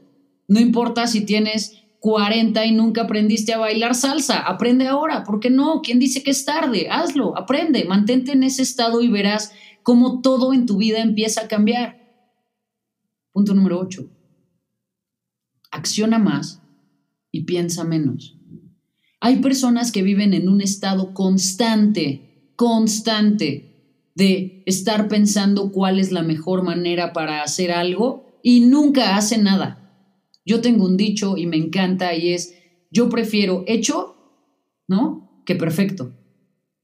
No 0.48 0.60
importa 0.60 1.06
si 1.06 1.24
tienes 1.24 1.84
40 2.00 2.66
y 2.66 2.72
nunca 2.72 3.02
aprendiste 3.02 3.54
a 3.54 3.58
bailar 3.58 3.94
salsa, 3.94 4.40
aprende 4.40 4.86
ahora. 4.86 5.24
¿Por 5.24 5.40
qué 5.40 5.48
no? 5.48 5.80
¿Quién 5.82 5.98
dice 5.98 6.22
que 6.22 6.32
es 6.32 6.44
tarde? 6.44 6.88
Hazlo, 6.90 7.38
aprende, 7.38 7.84
mantente 7.84 8.32
en 8.32 8.42
ese 8.42 8.62
estado 8.62 9.00
y 9.00 9.08
verás 9.08 9.52
cómo 9.82 10.20
todo 10.20 10.52
en 10.52 10.66
tu 10.66 10.76
vida 10.76 10.98
empieza 10.98 11.42
a 11.42 11.48
cambiar. 11.48 11.98
Punto 13.32 13.54
número 13.54 13.80
8. 13.80 14.06
Acciona 15.70 16.18
más 16.18 16.60
y 17.30 17.44
piensa 17.44 17.84
menos. 17.84 18.36
Hay 19.20 19.36
personas 19.36 19.90
que 19.90 20.02
viven 20.02 20.34
en 20.34 20.48
un 20.48 20.60
estado 20.60 21.14
constante, 21.14 22.52
constante 22.56 23.73
de 24.14 24.62
estar 24.66 25.08
pensando 25.08 25.72
cuál 25.72 25.98
es 25.98 26.12
la 26.12 26.22
mejor 26.22 26.62
manera 26.62 27.12
para 27.12 27.42
hacer 27.42 27.72
algo 27.72 28.38
y 28.42 28.60
nunca 28.60 29.16
hace 29.16 29.38
nada. 29.38 29.80
Yo 30.44 30.60
tengo 30.60 30.84
un 30.84 30.96
dicho 30.96 31.36
y 31.36 31.46
me 31.46 31.56
encanta 31.56 32.14
y 32.14 32.32
es, 32.32 32.54
yo 32.90 33.08
prefiero 33.08 33.64
hecho, 33.66 34.16
¿no? 34.86 35.42
Que 35.46 35.56
perfecto. 35.56 36.12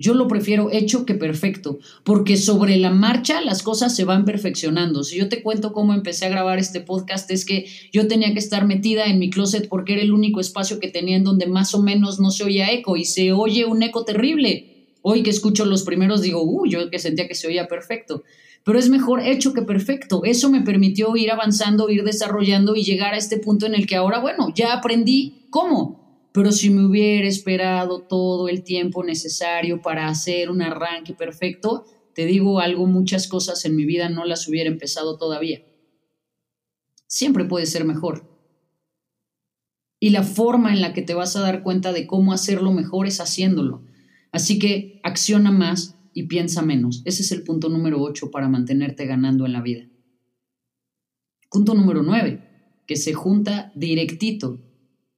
Yo 0.03 0.15
lo 0.15 0.29
prefiero 0.29 0.71
hecho 0.73 1.05
que 1.05 1.15
perfecto, 1.15 1.79
porque 2.05 2.39
sobre 2.39 2.79
la 2.79 2.89
marcha 2.89 3.43
las 3.43 3.63
cosas 3.63 3.95
se 3.95 4.07
van 4.07 4.25
perfeccionando. 4.25 5.05
Si 5.05 5.19
yo 5.19 5.29
te 5.29 5.43
cuento 5.43 5.75
cómo 5.75 5.93
empecé 5.93 6.25
a 6.25 6.31
grabar 6.31 6.59
este 6.59 6.81
podcast, 6.81 7.31
es 7.31 7.45
que 7.45 7.67
yo 7.93 8.09
tenía 8.09 8.33
que 8.33 8.39
estar 8.39 8.67
metida 8.67 9.05
en 9.05 9.19
mi 9.19 9.29
closet 9.29 9.69
porque 9.69 9.93
era 9.93 10.03
el 10.03 10.13
único 10.13 10.41
espacio 10.41 10.81
que 10.81 10.89
tenía 10.89 11.19
en 11.19 11.25
donde 11.25 11.47
más 11.47 11.75
o 11.75 11.83
menos 11.83 12.19
no 12.19 12.31
se 12.31 12.45
oía 12.45 12.73
eco 12.73 12.97
y 12.97 13.05
se 13.05 13.33
oye 13.33 13.67
un 13.67 13.83
eco 13.83 14.07
terrible. 14.07 14.70
Hoy 15.03 15.23
que 15.23 15.31
escucho 15.31 15.65
los 15.65 15.83
primeros 15.83 16.23
digo, 16.23 16.43
uh, 16.43 16.67
yo 16.67 16.91
que 16.91 16.99
sentía 16.99 17.29
que 17.29 17.35
se 17.35 17.47
oía 17.47 17.67
perfecto. 17.69 18.23
Pero 18.65 18.79
es 18.79 18.91
mejor 18.91 19.21
hecho 19.21 19.55
que 19.55 19.63
perfecto. 19.63 20.23
Eso 20.25 20.51
me 20.51 20.61
permitió 20.61 21.17
ir 21.17 21.31
avanzando, 21.31 21.89
ir 21.89 22.05
desarrollando 22.05 22.77
y 22.77 22.85
llegar 22.85 23.15
a 23.15 23.17
este 23.17 23.39
punto 23.39 23.67
en 23.67 23.75
el 23.75 23.87
que 23.87 23.97
ahora, 23.97 24.21
bueno, 24.21 24.53
ya 24.55 24.75
aprendí 24.75 25.47
cómo. 25.51 26.29
Pero 26.33 26.53
si 26.53 26.71
me 26.71 26.87
hubiera 26.87 27.27
esperado 27.27 28.03
todo 28.03 28.49
el 28.49 28.63
tiempo 28.63 29.03
necesario 29.03 29.81
para 29.83 30.09
hacer 30.09 30.51
un 30.51 30.63
arranque 30.63 31.15
perfecto, 31.15 31.85
te 32.15 32.27
digo 32.27 32.61
algo, 32.61 32.87
muchas 32.87 33.27
cosas 33.27 33.65
en 33.65 33.75
mi 33.77 33.85
vida 33.85 34.09
no 34.09 34.25
las 34.25 34.47
hubiera 34.47 34.69
empezado 34.69 35.17
todavía. 35.17 35.63
Siempre 37.07 37.45
puede 37.45 37.67
ser 37.67 37.85
mejor. 37.85 38.29
Y 39.99 40.11
la 40.11 40.23
forma 40.23 40.73
en 40.73 40.81
la 40.81 40.93
que 40.93 41.03
te 41.03 41.15
vas 41.15 41.35
a 41.37 41.41
dar 41.41 41.63
cuenta 41.63 41.93
de 41.93 42.07
cómo 42.07 42.33
hacerlo 42.33 42.73
mejor 42.73 43.07
es 43.07 43.21
haciéndolo. 43.21 43.83
Así 44.33 44.59
que 44.59 45.01
acciona 45.03 45.51
más 45.51 45.97
y 46.15 46.25
piensa 46.25 46.63
menos. 46.63 47.03
Ese 47.05 47.23
es 47.23 47.33
el 47.33 47.43
punto 47.43 47.69
número 47.69 48.01
8 48.01 48.31
para 48.31 48.49
mantenerte 48.49 49.07
ganando 49.07 49.47
en 49.47 49.53
la 49.53 49.61
vida. 49.61 49.87
Punto 51.51 51.75
número 51.75 52.03
9, 52.03 52.85
que 52.87 52.97
se 52.97 53.13
junta 53.13 53.73
directito. 53.75 54.61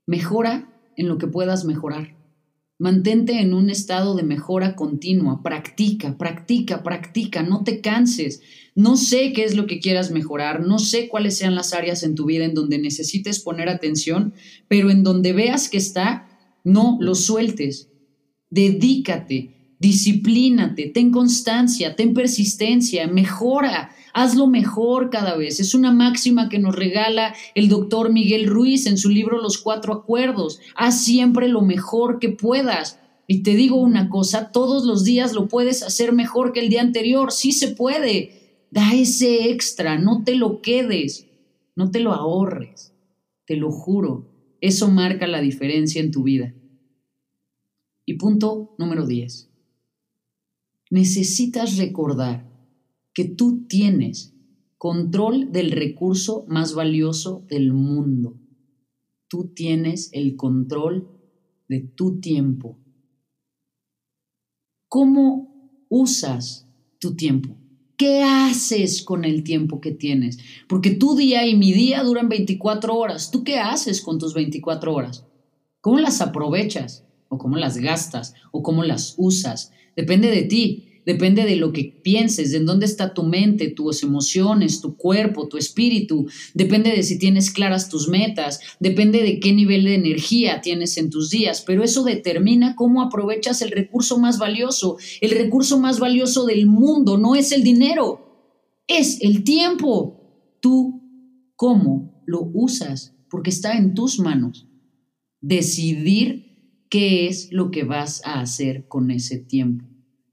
Mejora 0.06 0.72
en 0.96 1.08
lo 1.08 1.18
que 1.18 1.26
puedas 1.26 1.64
mejorar. 1.64 2.16
Mantente 2.78 3.40
en 3.40 3.54
un 3.54 3.70
estado 3.70 4.16
de 4.16 4.24
mejora 4.24 4.74
continua. 4.74 5.42
Practica, 5.42 6.18
practica, 6.18 6.82
practica. 6.82 7.44
No 7.44 7.62
te 7.62 7.80
canses. 7.80 8.40
No 8.74 8.96
sé 8.96 9.32
qué 9.32 9.44
es 9.44 9.54
lo 9.54 9.66
que 9.66 9.78
quieras 9.78 10.10
mejorar. 10.10 10.66
No 10.66 10.80
sé 10.80 11.08
cuáles 11.08 11.36
sean 11.36 11.54
las 11.54 11.74
áreas 11.74 12.02
en 12.02 12.16
tu 12.16 12.24
vida 12.24 12.44
en 12.44 12.54
donde 12.54 12.78
necesites 12.78 13.38
poner 13.38 13.68
atención, 13.68 14.34
pero 14.66 14.90
en 14.90 15.04
donde 15.04 15.32
veas 15.32 15.68
que 15.68 15.76
está, 15.76 16.26
no 16.64 16.98
lo 17.00 17.14
sueltes. 17.14 17.91
Dedícate, 18.52 19.76
disciplínate, 19.78 20.88
ten 20.88 21.10
constancia, 21.10 21.96
ten 21.96 22.12
persistencia, 22.12 23.06
mejora. 23.06 23.92
Hazlo 24.12 24.46
mejor 24.46 25.08
cada 25.08 25.36
vez. 25.38 25.58
Es 25.58 25.74
una 25.74 25.90
máxima 25.90 26.50
que 26.50 26.58
nos 26.58 26.76
regala 26.76 27.34
el 27.54 27.70
doctor 27.70 28.12
Miguel 28.12 28.46
Ruiz 28.46 28.84
en 28.84 28.98
su 28.98 29.08
libro 29.08 29.40
Los 29.40 29.56
Cuatro 29.56 29.94
Acuerdos. 29.94 30.60
Haz 30.76 31.02
siempre 31.02 31.48
lo 31.48 31.62
mejor 31.62 32.18
que 32.18 32.28
puedas. 32.28 33.00
Y 33.26 33.42
te 33.42 33.54
digo 33.54 33.76
una 33.76 34.10
cosa, 34.10 34.52
todos 34.52 34.84
los 34.84 35.02
días 35.02 35.32
lo 35.32 35.48
puedes 35.48 35.82
hacer 35.82 36.12
mejor 36.12 36.52
que 36.52 36.60
el 36.60 36.68
día 36.68 36.82
anterior. 36.82 37.32
Sí 37.32 37.52
se 37.52 37.68
puede. 37.68 38.66
Da 38.70 38.92
ese 38.92 39.48
extra, 39.48 39.98
no 39.98 40.24
te 40.24 40.34
lo 40.34 40.60
quedes, 40.60 41.26
no 41.74 41.90
te 41.90 42.00
lo 42.00 42.12
ahorres. 42.12 42.92
Te 43.46 43.56
lo 43.56 43.70
juro, 43.70 44.28
eso 44.60 44.88
marca 44.88 45.26
la 45.26 45.40
diferencia 45.40 46.02
en 46.02 46.10
tu 46.10 46.24
vida. 46.24 46.52
Y 48.04 48.14
punto 48.14 48.74
número 48.78 49.06
10. 49.06 49.50
Necesitas 50.90 51.76
recordar 51.76 52.50
que 53.14 53.24
tú 53.24 53.66
tienes 53.66 54.34
control 54.76 55.52
del 55.52 55.70
recurso 55.70 56.44
más 56.48 56.74
valioso 56.74 57.44
del 57.48 57.72
mundo. 57.72 58.38
Tú 59.28 59.52
tienes 59.54 60.10
el 60.12 60.36
control 60.36 61.08
de 61.68 61.80
tu 61.80 62.20
tiempo. 62.20 62.78
¿Cómo 64.88 65.86
usas 65.88 66.68
tu 66.98 67.14
tiempo? 67.14 67.56
¿Qué 67.96 68.22
haces 68.22 69.02
con 69.02 69.24
el 69.24 69.44
tiempo 69.44 69.80
que 69.80 69.92
tienes? 69.92 70.38
Porque 70.68 70.90
tu 70.90 71.14
día 71.14 71.46
y 71.46 71.56
mi 71.56 71.72
día 71.72 72.02
duran 72.02 72.28
24 72.28 72.94
horas. 72.94 73.30
¿Tú 73.30 73.44
qué 73.44 73.58
haces 73.58 74.02
con 74.02 74.18
tus 74.18 74.34
24 74.34 74.92
horas? 74.92 75.24
¿Cómo 75.80 76.00
las 76.00 76.20
aprovechas? 76.20 77.06
¿O 77.32 77.38
cómo 77.38 77.56
las 77.56 77.78
gastas? 77.78 78.34
¿O 78.50 78.62
cómo 78.62 78.84
las 78.84 79.14
usas? 79.16 79.72
Depende 79.96 80.30
de 80.30 80.42
ti 80.42 80.88
depende 81.04 81.44
de 81.44 81.56
lo 81.56 81.72
que 81.72 81.84
pienses, 82.02 82.52
de 82.52 82.58
en 82.58 82.66
dónde 82.66 82.86
está 82.86 83.12
tu 83.12 83.24
mente, 83.24 83.70
tus 83.70 84.02
emociones, 84.02 84.80
tu 84.80 84.96
cuerpo, 84.96 85.48
tu 85.48 85.56
espíritu, 85.56 86.26
depende 86.54 86.90
de 86.90 87.02
si 87.02 87.18
tienes 87.18 87.50
claras 87.50 87.88
tus 87.88 88.08
metas, 88.08 88.60
depende 88.78 89.22
de 89.22 89.40
qué 89.40 89.52
nivel 89.52 89.84
de 89.84 89.94
energía 89.94 90.60
tienes 90.60 90.96
en 90.98 91.10
tus 91.10 91.30
días, 91.30 91.62
pero 91.66 91.82
eso 91.82 92.04
determina 92.04 92.76
cómo 92.76 93.02
aprovechas 93.02 93.62
el 93.62 93.72
recurso 93.72 94.18
más 94.18 94.38
valioso. 94.38 94.96
El 95.20 95.32
recurso 95.32 95.80
más 95.80 95.98
valioso 95.98 96.46
del 96.46 96.66
mundo 96.66 97.18
no 97.18 97.34
es 97.34 97.50
el 97.50 97.64
dinero, 97.64 98.84
es 98.86 99.20
el 99.22 99.42
tiempo. 99.42 100.20
Tú, 100.60 101.00
¿cómo 101.56 102.22
lo 102.26 102.48
usas? 102.54 103.16
Porque 103.28 103.50
está 103.50 103.76
en 103.76 103.94
tus 103.94 104.20
manos. 104.20 104.68
Decidir 105.40 106.51
qué 106.92 107.26
es 107.26 107.50
lo 107.52 107.70
que 107.70 107.84
vas 107.84 108.20
a 108.26 108.38
hacer 108.38 108.86
con 108.86 109.10
ese 109.10 109.38
tiempo. 109.38 109.86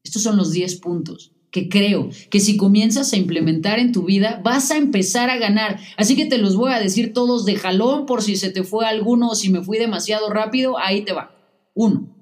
Estos 0.04 0.24
son 0.24 0.36
los 0.36 0.52
10 0.52 0.82
puntos 0.82 1.32
que 1.52 1.70
creo 1.70 2.10
que 2.30 2.42
si 2.42 2.58
comienzas 2.58 3.14
a 3.14 3.18
implementar 3.18 3.80
en 3.80 3.94
tu 3.94 4.04
vida, 4.04 4.42
vas 4.44 4.70
a 4.70 4.76
empezar 4.76 5.30
a 5.30 5.38
ganar. 5.38 5.80
Así 5.96 6.18
que 6.18 6.26
te 6.26 6.38
los 6.38 6.58
voy 6.58 6.74
a 6.74 6.82
decir 6.82 7.14
todos 7.14 7.46
de 7.46 7.56
jalón 7.56 8.06
por 8.06 8.22
si 8.22 8.36
se 8.36 8.52
te 8.52 8.66
fue 8.66 8.86
alguno 8.86 9.30
o 9.30 9.36
si 9.36 9.50
me 9.50 9.62
fui 9.62 9.78
demasiado 9.78 10.30
rápido, 10.30 10.78
ahí 10.78 11.06
te 11.06 11.14
va. 11.14 11.34
Uno, 11.76 12.14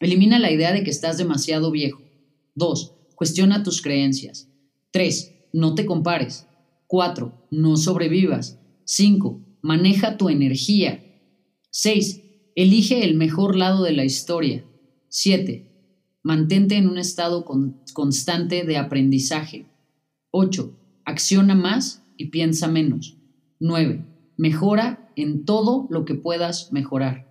elimina 0.00 0.40
la 0.40 0.50
idea 0.50 0.72
de 0.72 0.82
que 0.82 0.90
estás 0.90 1.16
demasiado 1.16 1.70
viejo. 1.70 2.02
Dos, 2.56 2.96
cuestiona 3.14 3.62
tus 3.62 3.80
creencias. 3.80 4.48
Tres, 4.90 5.34
no 5.52 5.76
te 5.76 5.86
compares. 5.86 6.48
Cuatro, 6.88 7.46
no 7.52 7.76
sobrevivas. 7.76 8.58
Cinco, 8.84 9.40
maneja 9.62 10.16
tu 10.16 10.30
energía. 10.30 11.00
Seis, 11.70 12.21
elige 12.54 13.04
el 13.04 13.14
mejor 13.14 13.56
lado 13.56 13.84
de 13.84 13.92
la 13.92 14.04
historia. 14.04 14.64
Siete, 15.08 15.72
Mantente 16.24 16.76
en 16.76 16.88
un 16.88 16.98
estado 16.98 17.44
constante 17.92 18.62
de 18.62 18.76
aprendizaje. 18.76 19.66
8. 20.30 20.72
Acciona 21.04 21.56
más 21.56 22.04
y 22.16 22.26
piensa 22.26 22.68
menos. 22.68 23.18
9. 23.58 24.06
Mejora 24.36 25.12
en 25.16 25.44
todo 25.44 25.88
lo 25.90 26.04
que 26.04 26.14
puedas 26.14 26.72
mejorar. 26.72 27.28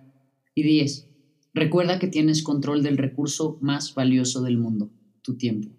Y 0.54 0.62
10. 0.62 1.08
Recuerda 1.54 1.98
que 1.98 2.06
tienes 2.06 2.42
control 2.42 2.82
del 2.82 2.98
recurso 2.98 3.56
más 3.62 3.94
valioso 3.94 4.42
del 4.42 4.58
mundo, 4.58 4.90
tu 5.22 5.38
tiempo. 5.38 5.70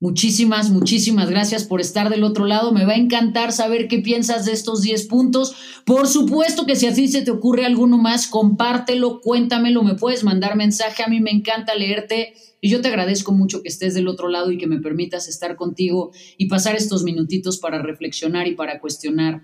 Muchísimas, 0.00 0.70
muchísimas 0.70 1.28
gracias 1.28 1.64
por 1.64 1.80
estar 1.80 2.08
del 2.08 2.22
otro 2.22 2.46
lado. 2.46 2.70
Me 2.70 2.84
va 2.84 2.92
a 2.92 2.98
encantar 2.98 3.50
saber 3.50 3.88
qué 3.88 3.98
piensas 3.98 4.46
de 4.46 4.52
estos 4.52 4.82
10 4.82 5.08
puntos. 5.08 5.56
Por 5.84 6.06
supuesto 6.06 6.66
que 6.66 6.76
si 6.76 6.86
así 6.86 7.08
se 7.08 7.22
te 7.22 7.32
ocurre 7.32 7.66
alguno 7.66 7.98
más, 7.98 8.28
compártelo, 8.28 9.20
cuéntamelo, 9.20 9.82
me 9.82 9.96
puedes 9.96 10.22
mandar 10.22 10.54
mensaje. 10.54 11.02
A 11.02 11.08
mí 11.08 11.20
me 11.20 11.32
encanta 11.32 11.74
leerte 11.74 12.34
y 12.60 12.70
yo 12.70 12.80
te 12.80 12.86
agradezco 12.86 13.32
mucho 13.32 13.60
que 13.60 13.68
estés 13.68 13.94
del 13.94 14.06
otro 14.06 14.28
lado 14.28 14.52
y 14.52 14.58
que 14.58 14.68
me 14.68 14.80
permitas 14.80 15.26
estar 15.26 15.56
contigo 15.56 16.12
y 16.36 16.46
pasar 16.46 16.76
estos 16.76 17.02
minutitos 17.02 17.58
para 17.58 17.82
reflexionar 17.82 18.46
y 18.46 18.54
para 18.54 18.80
cuestionar 18.80 19.42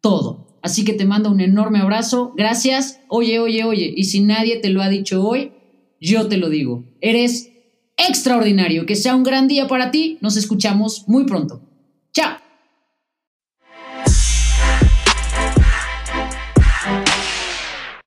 todo. 0.00 0.58
Así 0.62 0.82
que 0.82 0.94
te 0.94 1.04
mando 1.04 1.30
un 1.30 1.40
enorme 1.40 1.78
abrazo. 1.78 2.32
Gracias. 2.34 3.00
Oye, 3.08 3.38
oye, 3.38 3.64
oye. 3.64 3.92
Y 3.94 4.04
si 4.04 4.22
nadie 4.22 4.60
te 4.60 4.70
lo 4.70 4.80
ha 4.80 4.88
dicho 4.88 5.22
hoy, 5.22 5.52
yo 6.00 6.26
te 6.28 6.38
lo 6.38 6.48
digo. 6.48 6.84
Eres 7.02 7.49
extraordinario. 8.08 8.86
Que 8.86 8.96
sea 8.96 9.14
un 9.14 9.22
gran 9.22 9.48
día 9.48 9.68
para 9.68 9.90
ti. 9.90 10.18
Nos 10.20 10.36
escuchamos 10.36 11.04
muy 11.06 11.24
pronto. 11.24 11.60
Chao. 12.12 12.39